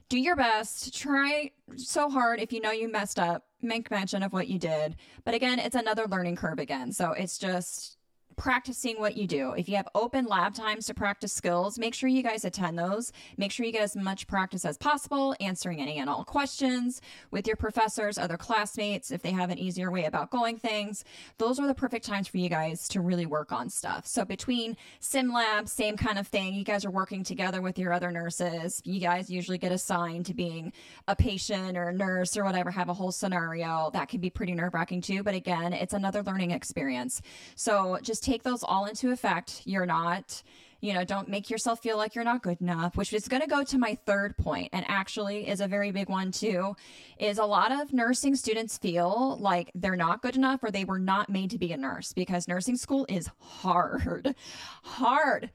do 0.08 0.18
your 0.18 0.36
best. 0.36 0.94
Try 0.94 1.50
so 1.76 2.10
hard 2.10 2.40
if 2.40 2.52
you 2.52 2.60
know 2.60 2.72
you 2.72 2.90
messed 2.90 3.18
up, 3.18 3.44
make 3.62 3.90
mention 3.90 4.22
of 4.22 4.32
what 4.32 4.48
you 4.48 4.58
did. 4.58 4.96
But 5.24 5.34
again, 5.34 5.58
it's 5.58 5.76
another 5.76 6.06
learning 6.06 6.36
curve 6.36 6.58
again. 6.58 6.92
So 6.92 7.12
it's 7.12 7.38
just 7.38 7.98
practicing 8.40 8.98
what 8.98 9.18
you 9.18 9.26
do. 9.26 9.52
If 9.52 9.68
you 9.68 9.76
have 9.76 9.86
open 9.94 10.24
lab 10.24 10.54
times 10.54 10.86
to 10.86 10.94
practice 10.94 11.30
skills, 11.30 11.78
make 11.78 11.92
sure 11.92 12.08
you 12.08 12.22
guys 12.22 12.46
attend 12.46 12.78
those. 12.78 13.12
Make 13.36 13.52
sure 13.52 13.66
you 13.66 13.72
get 13.72 13.82
as 13.82 13.94
much 13.94 14.26
practice 14.26 14.64
as 14.64 14.78
possible, 14.78 15.36
answering 15.40 15.78
any 15.78 15.98
and 15.98 16.08
all 16.08 16.24
questions 16.24 17.02
with 17.30 17.46
your 17.46 17.56
professors, 17.56 18.16
other 18.16 18.38
classmates, 18.38 19.10
if 19.10 19.20
they 19.20 19.30
have 19.30 19.50
an 19.50 19.58
easier 19.58 19.90
way 19.90 20.06
about 20.06 20.30
going 20.30 20.56
things. 20.56 21.04
Those 21.36 21.60
are 21.60 21.66
the 21.66 21.74
perfect 21.74 22.06
times 22.06 22.28
for 22.28 22.38
you 22.38 22.48
guys 22.48 22.88
to 22.88 23.02
really 23.02 23.26
work 23.26 23.52
on 23.52 23.68
stuff. 23.68 24.06
So 24.06 24.24
between 24.24 24.74
sim 25.00 25.30
lab, 25.30 25.68
same 25.68 25.98
kind 25.98 26.18
of 26.18 26.26
thing, 26.26 26.54
you 26.54 26.64
guys 26.64 26.86
are 26.86 26.90
working 26.90 27.22
together 27.22 27.60
with 27.60 27.78
your 27.78 27.92
other 27.92 28.10
nurses. 28.10 28.80
You 28.86 29.00
guys 29.00 29.28
usually 29.28 29.58
get 29.58 29.70
assigned 29.70 30.24
to 30.26 30.34
being 30.34 30.72
a 31.08 31.14
patient 31.14 31.76
or 31.76 31.88
a 31.88 31.92
nurse 31.92 32.38
or 32.38 32.44
whatever, 32.44 32.70
have 32.70 32.88
a 32.88 32.94
whole 32.94 33.12
scenario. 33.12 33.90
That 33.92 34.08
can 34.08 34.22
be 34.22 34.30
pretty 34.30 34.54
nerve 34.54 34.72
wracking 34.72 35.02
too. 35.02 35.22
But 35.22 35.34
again, 35.34 35.74
it's 35.74 35.92
another 35.92 36.22
learning 36.22 36.52
experience. 36.52 37.20
So 37.54 37.98
just 38.02 38.29
take 38.30 38.42
those 38.44 38.62
all 38.62 38.86
into 38.86 39.10
effect. 39.10 39.62
You're 39.64 39.86
not, 39.86 40.42
you 40.80 40.94
know, 40.94 41.04
don't 41.04 41.28
make 41.28 41.50
yourself 41.50 41.80
feel 41.80 41.96
like 41.96 42.14
you're 42.14 42.24
not 42.24 42.42
good 42.42 42.60
enough, 42.60 42.96
which 42.96 43.12
is 43.12 43.26
going 43.26 43.42
to 43.42 43.48
go 43.48 43.64
to 43.64 43.78
my 43.78 43.98
third 44.06 44.36
point 44.36 44.68
and 44.72 44.84
actually 44.88 45.48
is 45.48 45.60
a 45.60 45.66
very 45.66 45.90
big 45.90 46.08
one 46.08 46.30
too, 46.30 46.76
is 47.18 47.38
a 47.38 47.44
lot 47.44 47.72
of 47.72 47.92
nursing 47.92 48.36
students 48.36 48.78
feel 48.78 49.36
like 49.40 49.70
they're 49.74 49.96
not 49.96 50.22
good 50.22 50.36
enough 50.36 50.62
or 50.62 50.70
they 50.70 50.84
were 50.84 50.98
not 50.98 51.28
made 51.28 51.50
to 51.50 51.58
be 51.58 51.72
a 51.72 51.76
nurse 51.76 52.12
because 52.12 52.46
nursing 52.46 52.76
school 52.76 53.04
is 53.08 53.28
hard. 53.38 54.34
Hard 54.82 55.50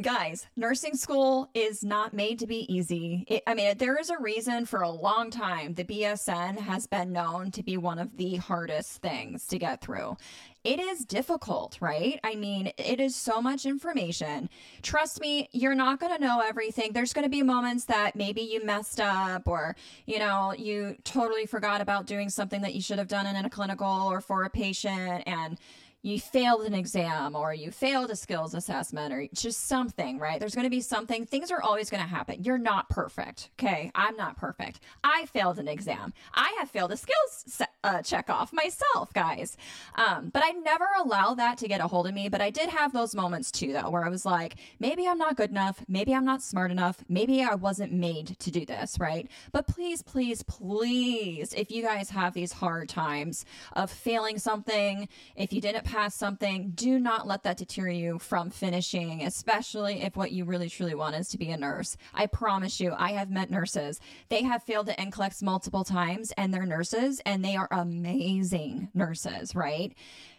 guys, 0.00 0.46
nursing 0.56 0.96
school 0.96 1.50
is 1.54 1.84
not 1.84 2.14
made 2.14 2.38
to 2.38 2.46
be 2.46 2.72
easy. 2.72 3.24
It, 3.28 3.42
I 3.46 3.54
mean, 3.54 3.76
there 3.76 3.96
is 3.96 4.08
a 4.08 4.18
reason 4.18 4.64
for 4.64 4.80
a 4.80 4.90
long 4.90 5.30
time 5.30 5.74
the 5.74 5.84
BSN 5.84 6.58
has 6.58 6.86
been 6.86 7.12
known 7.12 7.50
to 7.52 7.62
be 7.62 7.76
one 7.76 7.98
of 7.98 8.16
the 8.16 8.36
hardest 8.36 9.02
things 9.02 9.46
to 9.48 9.58
get 9.58 9.82
throh. 9.82 10.16
It 10.64 10.78
is 10.78 11.04
difficult, 11.04 11.76
right? 11.80 12.20
I 12.22 12.36
mean, 12.36 12.70
it 12.78 13.00
is 13.00 13.16
so 13.16 13.42
much 13.42 13.66
information. 13.66 14.48
Trust 14.82 15.20
me, 15.20 15.48
you're 15.50 15.74
not 15.74 15.98
going 15.98 16.14
to 16.14 16.20
know 16.20 16.40
everything. 16.40 16.92
There's 16.92 17.12
going 17.12 17.24
to 17.24 17.30
be 17.30 17.42
moments 17.42 17.86
that 17.86 18.14
maybe 18.14 18.42
you 18.42 18.64
messed 18.64 19.00
up 19.00 19.48
or, 19.48 19.74
you 20.06 20.20
know, 20.20 20.54
you 20.56 20.96
totally 21.02 21.46
forgot 21.46 21.80
about 21.80 22.06
doing 22.06 22.28
something 22.28 22.62
that 22.62 22.74
you 22.74 22.80
should 22.80 22.98
have 22.98 23.08
done 23.08 23.26
in 23.26 23.44
a 23.44 23.50
clinical 23.50 23.88
or 23.88 24.20
for 24.20 24.44
a 24.44 24.50
patient 24.50 25.24
and 25.26 25.58
you 26.02 26.18
failed 26.18 26.62
an 26.66 26.74
exam 26.74 27.36
or 27.36 27.54
you 27.54 27.70
failed 27.70 28.10
a 28.10 28.16
skills 28.16 28.54
assessment 28.54 29.12
or 29.12 29.28
just 29.32 29.68
something, 29.68 30.18
right? 30.18 30.40
There's 30.40 30.54
going 30.54 30.66
to 30.66 30.70
be 30.70 30.80
something. 30.80 31.24
Things 31.24 31.50
are 31.50 31.62
always 31.62 31.90
going 31.90 32.02
to 32.02 32.08
happen. 32.08 32.42
You're 32.42 32.58
not 32.58 32.88
perfect. 32.88 33.50
Okay. 33.58 33.90
I'm 33.94 34.16
not 34.16 34.36
perfect. 34.36 34.80
I 35.04 35.26
failed 35.26 35.58
an 35.58 35.68
exam. 35.68 36.12
I 36.34 36.56
have 36.58 36.70
failed 36.70 36.90
a 36.90 36.96
skills 36.96 37.62
uh, 37.84 38.02
check 38.02 38.28
off 38.28 38.52
myself, 38.52 39.12
guys. 39.12 39.56
Um, 39.94 40.30
but 40.32 40.42
I 40.44 40.50
never 40.50 40.86
allow 40.98 41.34
that 41.34 41.58
to 41.58 41.68
get 41.68 41.80
a 41.80 41.86
hold 41.86 42.06
of 42.08 42.14
me. 42.14 42.28
But 42.28 42.40
I 42.40 42.50
did 42.50 42.68
have 42.68 42.92
those 42.92 43.14
moments 43.14 43.50
too, 43.50 43.72
though, 43.72 43.90
where 43.90 44.04
I 44.04 44.08
was 44.08 44.26
like, 44.26 44.56
maybe 44.80 45.06
I'm 45.06 45.18
not 45.18 45.36
good 45.36 45.50
enough. 45.50 45.84
Maybe 45.88 46.14
I'm 46.14 46.24
not 46.24 46.42
smart 46.42 46.70
enough. 46.70 47.04
Maybe 47.08 47.42
I 47.42 47.54
wasn't 47.54 47.92
made 47.92 48.38
to 48.40 48.50
do 48.50 48.66
this, 48.66 48.98
right? 48.98 49.28
But 49.52 49.66
please, 49.66 50.02
please, 50.02 50.42
please, 50.42 51.54
if 51.54 51.70
you 51.70 51.82
guys 51.82 52.10
have 52.10 52.34
these 52.34 52.52
hard 52.52 52.88
times 52.88 53.44
of 53.74 53.90
failing 53.90 54.38
something, 54.38 55.08
if 55.36 55.52
you 55.52 55.60
didn't 55.60 55.84
pass 55.92 56.14
something, 56.14 56.70
do 56.74 56.98
not 56.98 57.26
let 57.26 57.42
that 57.42 57.58
deter 57.58 57.86
you 57.90 58.18
from 58.18 58.48
finishing, 58.48 59.22
especially 59.22 60.00
if 60.00 60.16
what 60.16 60.32
you 60.32 60.46
really 60.46 60.70
truly 60.70 60.94
want 60.94 61.14
is 61.14 61.28
to 61.28 61.36
be 61.36 61.50
a 61.50 61.56
nurse. 61.56 61.98
I 62.14 62.26
promise 62.26 62.80
you, 62.80 62.94
I 62.96 63.12
have 63.12 63.30
met 63.30 63.50
nurses. 63.50 64.00
They 64.30 64.42
have 64.42 64.62
failed 64.62 64.86
to 64.86 64.96
NCLEX 64.96 65.42
multiple 65.42 65.84
times 65.84 66.32
and 66.38 66.52
they're 66.52 66.64
nurses 66.64 67.20
and 67.26 67.44
they 67.44 67.56
are 67.56 67.68
amazing 67.70 68.88
nurses, 68.94 69.54
right? 69.54 69.92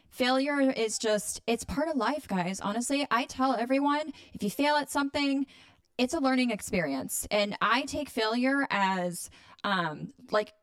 Failure 0.09 0.59
is 0.59 0.97
just, 0.97 1.41
it's 1.45 1.63
part 1.63 1.87
of 1.87 1.97
life, 1.97 2.27
guys. 2.27 2.59
Honestly, 2.59 3.05
I 3.11 3.25
tell 3.25 3.53
everyone 3.53 4.11
if 4.33 4.41
you 4.41 4.49
fail 4.49 4.75
at 4.75 4.89
something, 4.89 5.45
it's 5.99 6.15
a 6.15 6.19
learning 6.19 6.49
experience. 6.49 7.27
And 7.29 7.55
I 7.61 7.83
take 7.83 8.09
failure 8.09 8.65
as 8.71 9.29
um, 9.63 10.13
like 10.31 10.53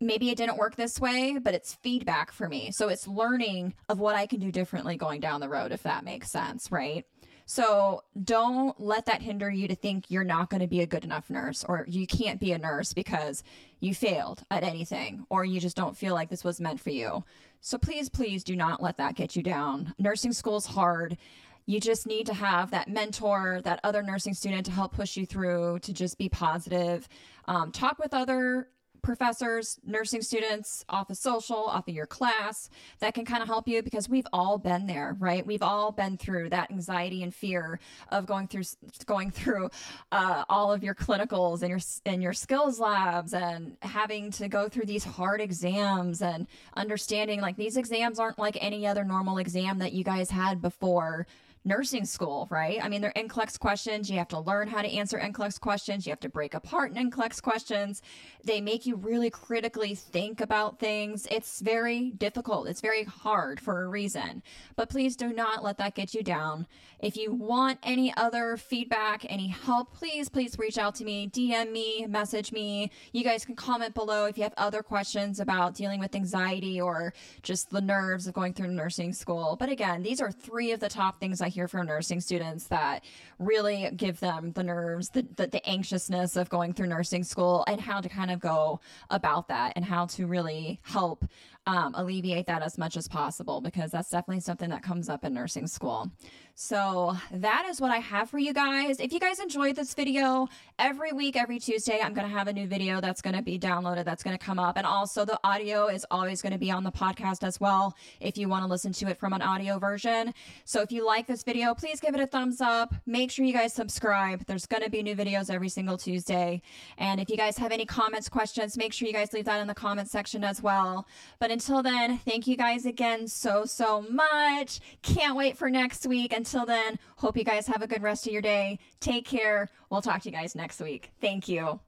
maybe 0.00 0.30
it 0.30 0.38
didn't 0.38 0.58
work 0.58 0.76
this 0.76 1.00
way, 1.00 1.38
but 1.38 1.54
it's 1.54 1.74
feedback 1.74 2.32
for 2.32 2.48
me. 2.48 2.70
So 2.72 2.88
it's 2.88 3.08
learning 3.08 3.74
of 3.88 3.98
what 3.98 4.14
I 4.14 4.26
can 4.26 4.40
do 4.40 4.52
differently 4.52 4.96
going 4.96 5.20
down 5.20 5.40
the 5.40 5.48
road, 5.48 5.72
if 5.72 5.82
that 5.82 6.04
makes 6.04 6.30
sense, 6.30 6.70
right? 6.70 7.04
So 7.50 8.02
don't 8.22 8.78
let 8.78 9.06
that 9.06 9.22
hinder 9.22 9.50
you 9.50 9.68
to 9.68 9.74
think 9.74 10.10
you're 10.10 10.22
not 10.22 10.50
going 10.50 10.60
to 10.60 10.66
be 10.66 10.82
a 10.82 10.86
good 10.86 11.02
enough 11.02 11.30
nurse 11.30 11.64
or 11.66 11.86
you 11.88 12.06
can't 12.06 12.38
be 12.38 12.52
a 12.52 12.58
nurse 12.58 12.92
because 12.92 13.42
you 13.80 13.94
failed 13.94 14.42
at 14.50 14.64
anything 14.64 15.24
or 15.30 15.46
you 15.46 15.58
just 15.58 15.74
don't 15.74 15.96
feel 15.96 16.12
like 16.12 16.28
this 16.28 16.44
was 16.44 16.60
meant 16.60 16.78
for 16.78 16.90
you. 16.90 17.24
So 17.62 17.78
please, 17.78 18.10
please 18.10 18.44
do 18.44 18.54
not 18.54 18.82
let 18.82 18.98
that 18.98 19.14
get 19.14 19.34
you 19.34 19.42
down. 19.42 19.94
Nursing 19.98 20.34
school 20.34 20.58
is 20.58 20.66
hard. 20.66 21.16
You 21.64 21.80
just 21.80 22.06
need 22.06 22.26
to 22.26 22.34
have 22.34 22.70
that 22.72 22.88
mentor, 22.88 23.62
that 23.64 23.80
other 23.82 24.02
nursing 24.02 24.34
student 24.34 24.66
to 24.66 24.72
help 24.72 24.92
push 24.92 25.16
you 25.16 25.24
through, 25.24 25.78
to 25.80 25.92
just 25.94 26.18
be 26.18 26.28
positive. 26.28 27.08
Um, 27.46 27.72
talk 27.72 27.98
with 27.98 28.12
other 28.12 28.68
professors, 29.08 29.80
nursing 29.86 30.20
students, 30.20 30.84
off 30.90 31.08
of 31.08 31.16
social, 31.16 31.64
off 31.64 31.88
of 31.88 31.94
your 31.94 32.04
class 32.04 32.68
that 32.98 33.14
can 33.14 33.24
kind 33.24 33.42
of 33.42 33.48
help 33.48 33.66
you 33.66 33.82
because 33.82 34.06
we've 34.06 34.26
all 34.34 34.58
been 34.58 34.86
there, 34.86 35.16
right? 35.18 35.46
We've 35.46 35.62
all 35.62 35.92
been 35.92 36.18
through 36.18 36.50
that 36.50 36.70
anxiety 36.70 37.22
and 37.22 37.34
fear 37.34 37.80
of 38.10 38.26
going 38.26 38.48
through 38.48 38.64
going 39.06 39.30
through 39.30 39.70
uh, 40.12 40.44
all 40.50 40.70
of 40.74 40.84
your 40.84 40.94
clinicals 40.94 41.62
and 41.62 41.70
your 41.70 41.80
and 42.04 42.22
your 42.22 42.34
skills 42.34 42.78
labs 42.78 43.32
and 43.32 43.78
having 43.80 44.30
to 44.32 44.46
go 44.46 44.68
through 44.68 44.84
these 44.84 45.04
hard 45.04 45.40
exams 45.40 46.20
and 46.20 46.46
understanding 46.76 47.40
like 47.40 47.56
these 47.56 47.78
exams 47.78 48.18
aren't 48.18 48.38
like 48.38 48.58
any 48.60 48.86
other 48.86 49.04
normal 49.04 49.38
exam 49.38 49.78
that 49.78 49.94
you 49.94 50.04
guys 50.04 50.30
had 50.30 50.60
before 50.60 51.26
nursing 51.64 52.04
school, 52.04 52.46
right? 52.50 52.82
I 52.82 52.88
mean, 52.88 53.00
they're 53.00 53.12
NCLEX 53.12 53.58
questions. 53.58 54.10
You 54.10 54.18
have 54.18 54.28
to 54.28 54.40
learn 54.40 54.68
how 54.68 54.82
to 54.82 54.88
answer 54.88 55.18
NCLEX 55.18 55.60
questions. 55.60 56.06
You 56.06 56.10
have 56.10 56.20
to 56.20 56.28
break 56.28 56.54
apart 56.54 56.94
NCLEX 56.94 57.42
questions. 57.42 58.02
They 58.44 58.60
make 58.60 58.86
you 58.86 58.96
really 58.96 59.30
critically 59.30 59.94
think 59.94 60.40
about 60.40 60.78
things. 60.78 61.26
It's 61.30 61.60
very 61.60 62.10
difficult. 62.12 62.68
It's 62.68 62.80
very 62.80 63.04
hard 63.04 63.60
for 63.60 63.82
a 63.82 63.88
reason. 63.88 64.42
But 64.76 64.88
please 64.88 65.16
do 65.16 65.32
not 65.32 65.62
let 65.62 65.78
that 65.78 65.94
get 65.94 66.14
you 66.14 66.22
down. 66.22 66.66
If 67.00 67.16
you 67.16 67.32
want 67.32 67.78
any 67.82 68.12
other 68.16 68.56
feedback, 68.56 69.24
any 69.28 69.48
help, 69.48 69.94
please, 69.94 70.28
please 70.28 70.58
reach 70.58 70.78
out 70.78 70.96
to 70.96 71.04
me, 71.04 71.28
DM 71.28 71.70
me, 71.70 72.06
message 72.08 72.50
me. 72.50 72.90
You 73.12 73.22
guys 73.22 73.44
can 73.44 73.54
comment 73.54 73.94
below 73.94 74.24
if 74.24 74.36
you 74.36 74.42
have 74.42 74.54
other 74.56 74.82
questions 74.82 75.38
about 75.38 75.74
dealing 75.74 76.00
with 76.00 76.14
anxiety 76.14 76.80
or 76.80 77.12
just 77.42 77.70
the 77.70 77.80
nerves 77.80 78.26
of 78.26 78.34
going 78.34 78.52
through 78.52 78.68
nursing 78.68 79.12
school. 79.12 79.56
But 79.58 79.68
again, 79.68 80.02
these 80.02 80.20
are 80.20 80.32
three 80.32 80.72
of 80.72 80.80
the 80.80 80.88
top 80.88 81.20
things 81.20 81.40
I 81.48 81.50
hear 81.50 81.66
from 81.66 81.86
nursing 81.86 82.20
students 82.20 82.64
that 82.64 83.04
really 83.38 83.90
give 83.96 84.20
them 84.20 84.52
the 84.52 84.62
nerves, 84.62 85.08
the, 85.08 85.26
the, 85.36 85.46
the 85.46 85.66
anxiousness 85.66 86.36
of 86.36 86.50
going 86.50 86.74
through 86.74 86.88
nursing 86.88 87.24
school 87.24 87.64
and 87.66 87.80
how 87.80 88.02
to 88.02 88.08
kind 88.10 88.30
of 88.30 88.38
go 88.38 88.80
about 89.08 89.48
that 89.48 89.72
and 89.74 89.82
how 89.82 90.04
to 90.08 90.26
really 90.26 90.78
help 90.82 91.24
um, 91.66 91.94
alleviate 91.94 92.46
that 92.48 92.60
as 92.60 92.76
much 92.76 92.98
as 92.98 93.08
possible 93.08 93.62
because 93.62 93.92
that's 93.92 94.10
definitely 94.10 94.40
something 94.40 94.68
that 94.68 94.82
comes 94.82 95.08
up 95.08 95.24
in 95.24 95.32
nursing 95.32 95.66
school. 95.66 96.12
So 96.60 97.16
that 97.30 97.66
is 97.68 97.80
what 97.80 97.92
I 97.92 97.98
have 97.98 98.28
for 98.30 98.40
you 98.40 98.52
guys. 98.52 98.98
If 98.98 99.12
you 99.12 99.20
guys 99.20 99.38
enjoyed 99.38 99.76
this 99.76 99.94
video, 99.94 100.48
every 100.76 101.12
week, 101.12 101.36
every 101.36 101.60
Tuesday, 101.60 102.00
I'm 102.02 102.14
going 102.14 102.28
to 102.28 102.36
have 102.36 102.48
a 102.48 102.52
new 102.52 102.66
video 102.66 103.00
that's 103.00 103.22
going 103.22 103.36
to 103.36 103.42
be 103.42 103.60
downloaded, 103.60 104.04
that's 104.04 104.24
going 104.24 104.36
to 104.36 104.44
come 104.44 104.58
up. 104.58 104.76
And 104.76 104.84
also 104.84 105.24
the 105.24 105.38
audio 105.44 105.86
is 105.86 106.04
always 106.10 106.42
going 106.42 106.52
to 106.52 106.58
be 106.58 106.72
on 106.72 106.82
the 106.82 106.90
podcast 106.90 107.44
as 107.46 107.60
well 107.60 107.96
if 108.18 108.36
you 108.36 108.48
want 108.48 108.64
to 108.64 108.68
listen 108.68 108.92
to 108.94 109.06
it 109.06 109.20
from 109.20 109.34
an 109.34 109.40
audio 109.40 109.78
version. 109.78 110.34
So 110.64 110.80
if 110.82 110.90
you 110.90 111.06
like 111.06 111.28
this 111.28 111.44
video, 111.44 111.74
please 111.74 112.00
give 112.00 112.16
it 112.16 112.20
a 112.20 112.26
thumbs 112.26 112.60
up. 112.60 112.92
Make 113.06 113.30
sure 113.30 113.44
you 113.44 113.52
guys 113.52 113.72
subscribe. 113.72 114.44
There's 114.46 114.66
going 114.66 114.82
to 114.82 114.90
be 114.90 115.04
new 115.04 115.14
videos 115.14 115.54
every 115.54 115.68
single 115.68 115.96
Tuesday. 115.96 116.60
And 116.98 117.20
if 117.20 117.30
you 117.30 117.36
guys 117.36 117.56
have 117.58 117.70
any 117.70 117.86
comments, 117.86 118.28
questions, 118.28 118.76
make 118.76 118.92
sure 118.92 119.06
you 119.06 119.14
guys 119.14 119.32
leave 119.32 119.44
that 119.44 119.60
in 119.60 119.68
the 119.68 119.74
comment 119.74 120.10
section 120.10 120.42
as 120.42 120.60
well. 120.60 121.06
But 121.38 121.52
until 121.52 121.84
then, 121.84 122.18
thank 122.18 122.48
you 122.48 122.56
guys 122.56 122.84
again 122.84 123.28
so, 123.28 123.64
so 123.64 124.02
much. 124.02 124.80
Can't 125.02 125.36
wait 125.36 125.56
for 125.56 125.70
next 125.70 126.04
week. 126.04 126.32
And 126.34 126.47
until 126.54 126.66
then, 126.66 126.98
hope 127.16 127.36
you 127.36 127.44
guys 127.44 127.66
have 127.66 127.82
a 127.82 127.86
good 127.86 128.02
rest 128.02 128.26
of 128.26 128.32
your 128.32 128.42
day. 128.42 128.78
Take 129.00 129.26
care. 129.26 129.68
We'll 129.90 130.00
talk 130.00 130.22
to 130.22 130.30
you 130.30 130.34
guys 130.34 130.54
next 130.54 130.80
week. 130.80 131.10
Thank 131.20 131.48
you. 131.48 131.80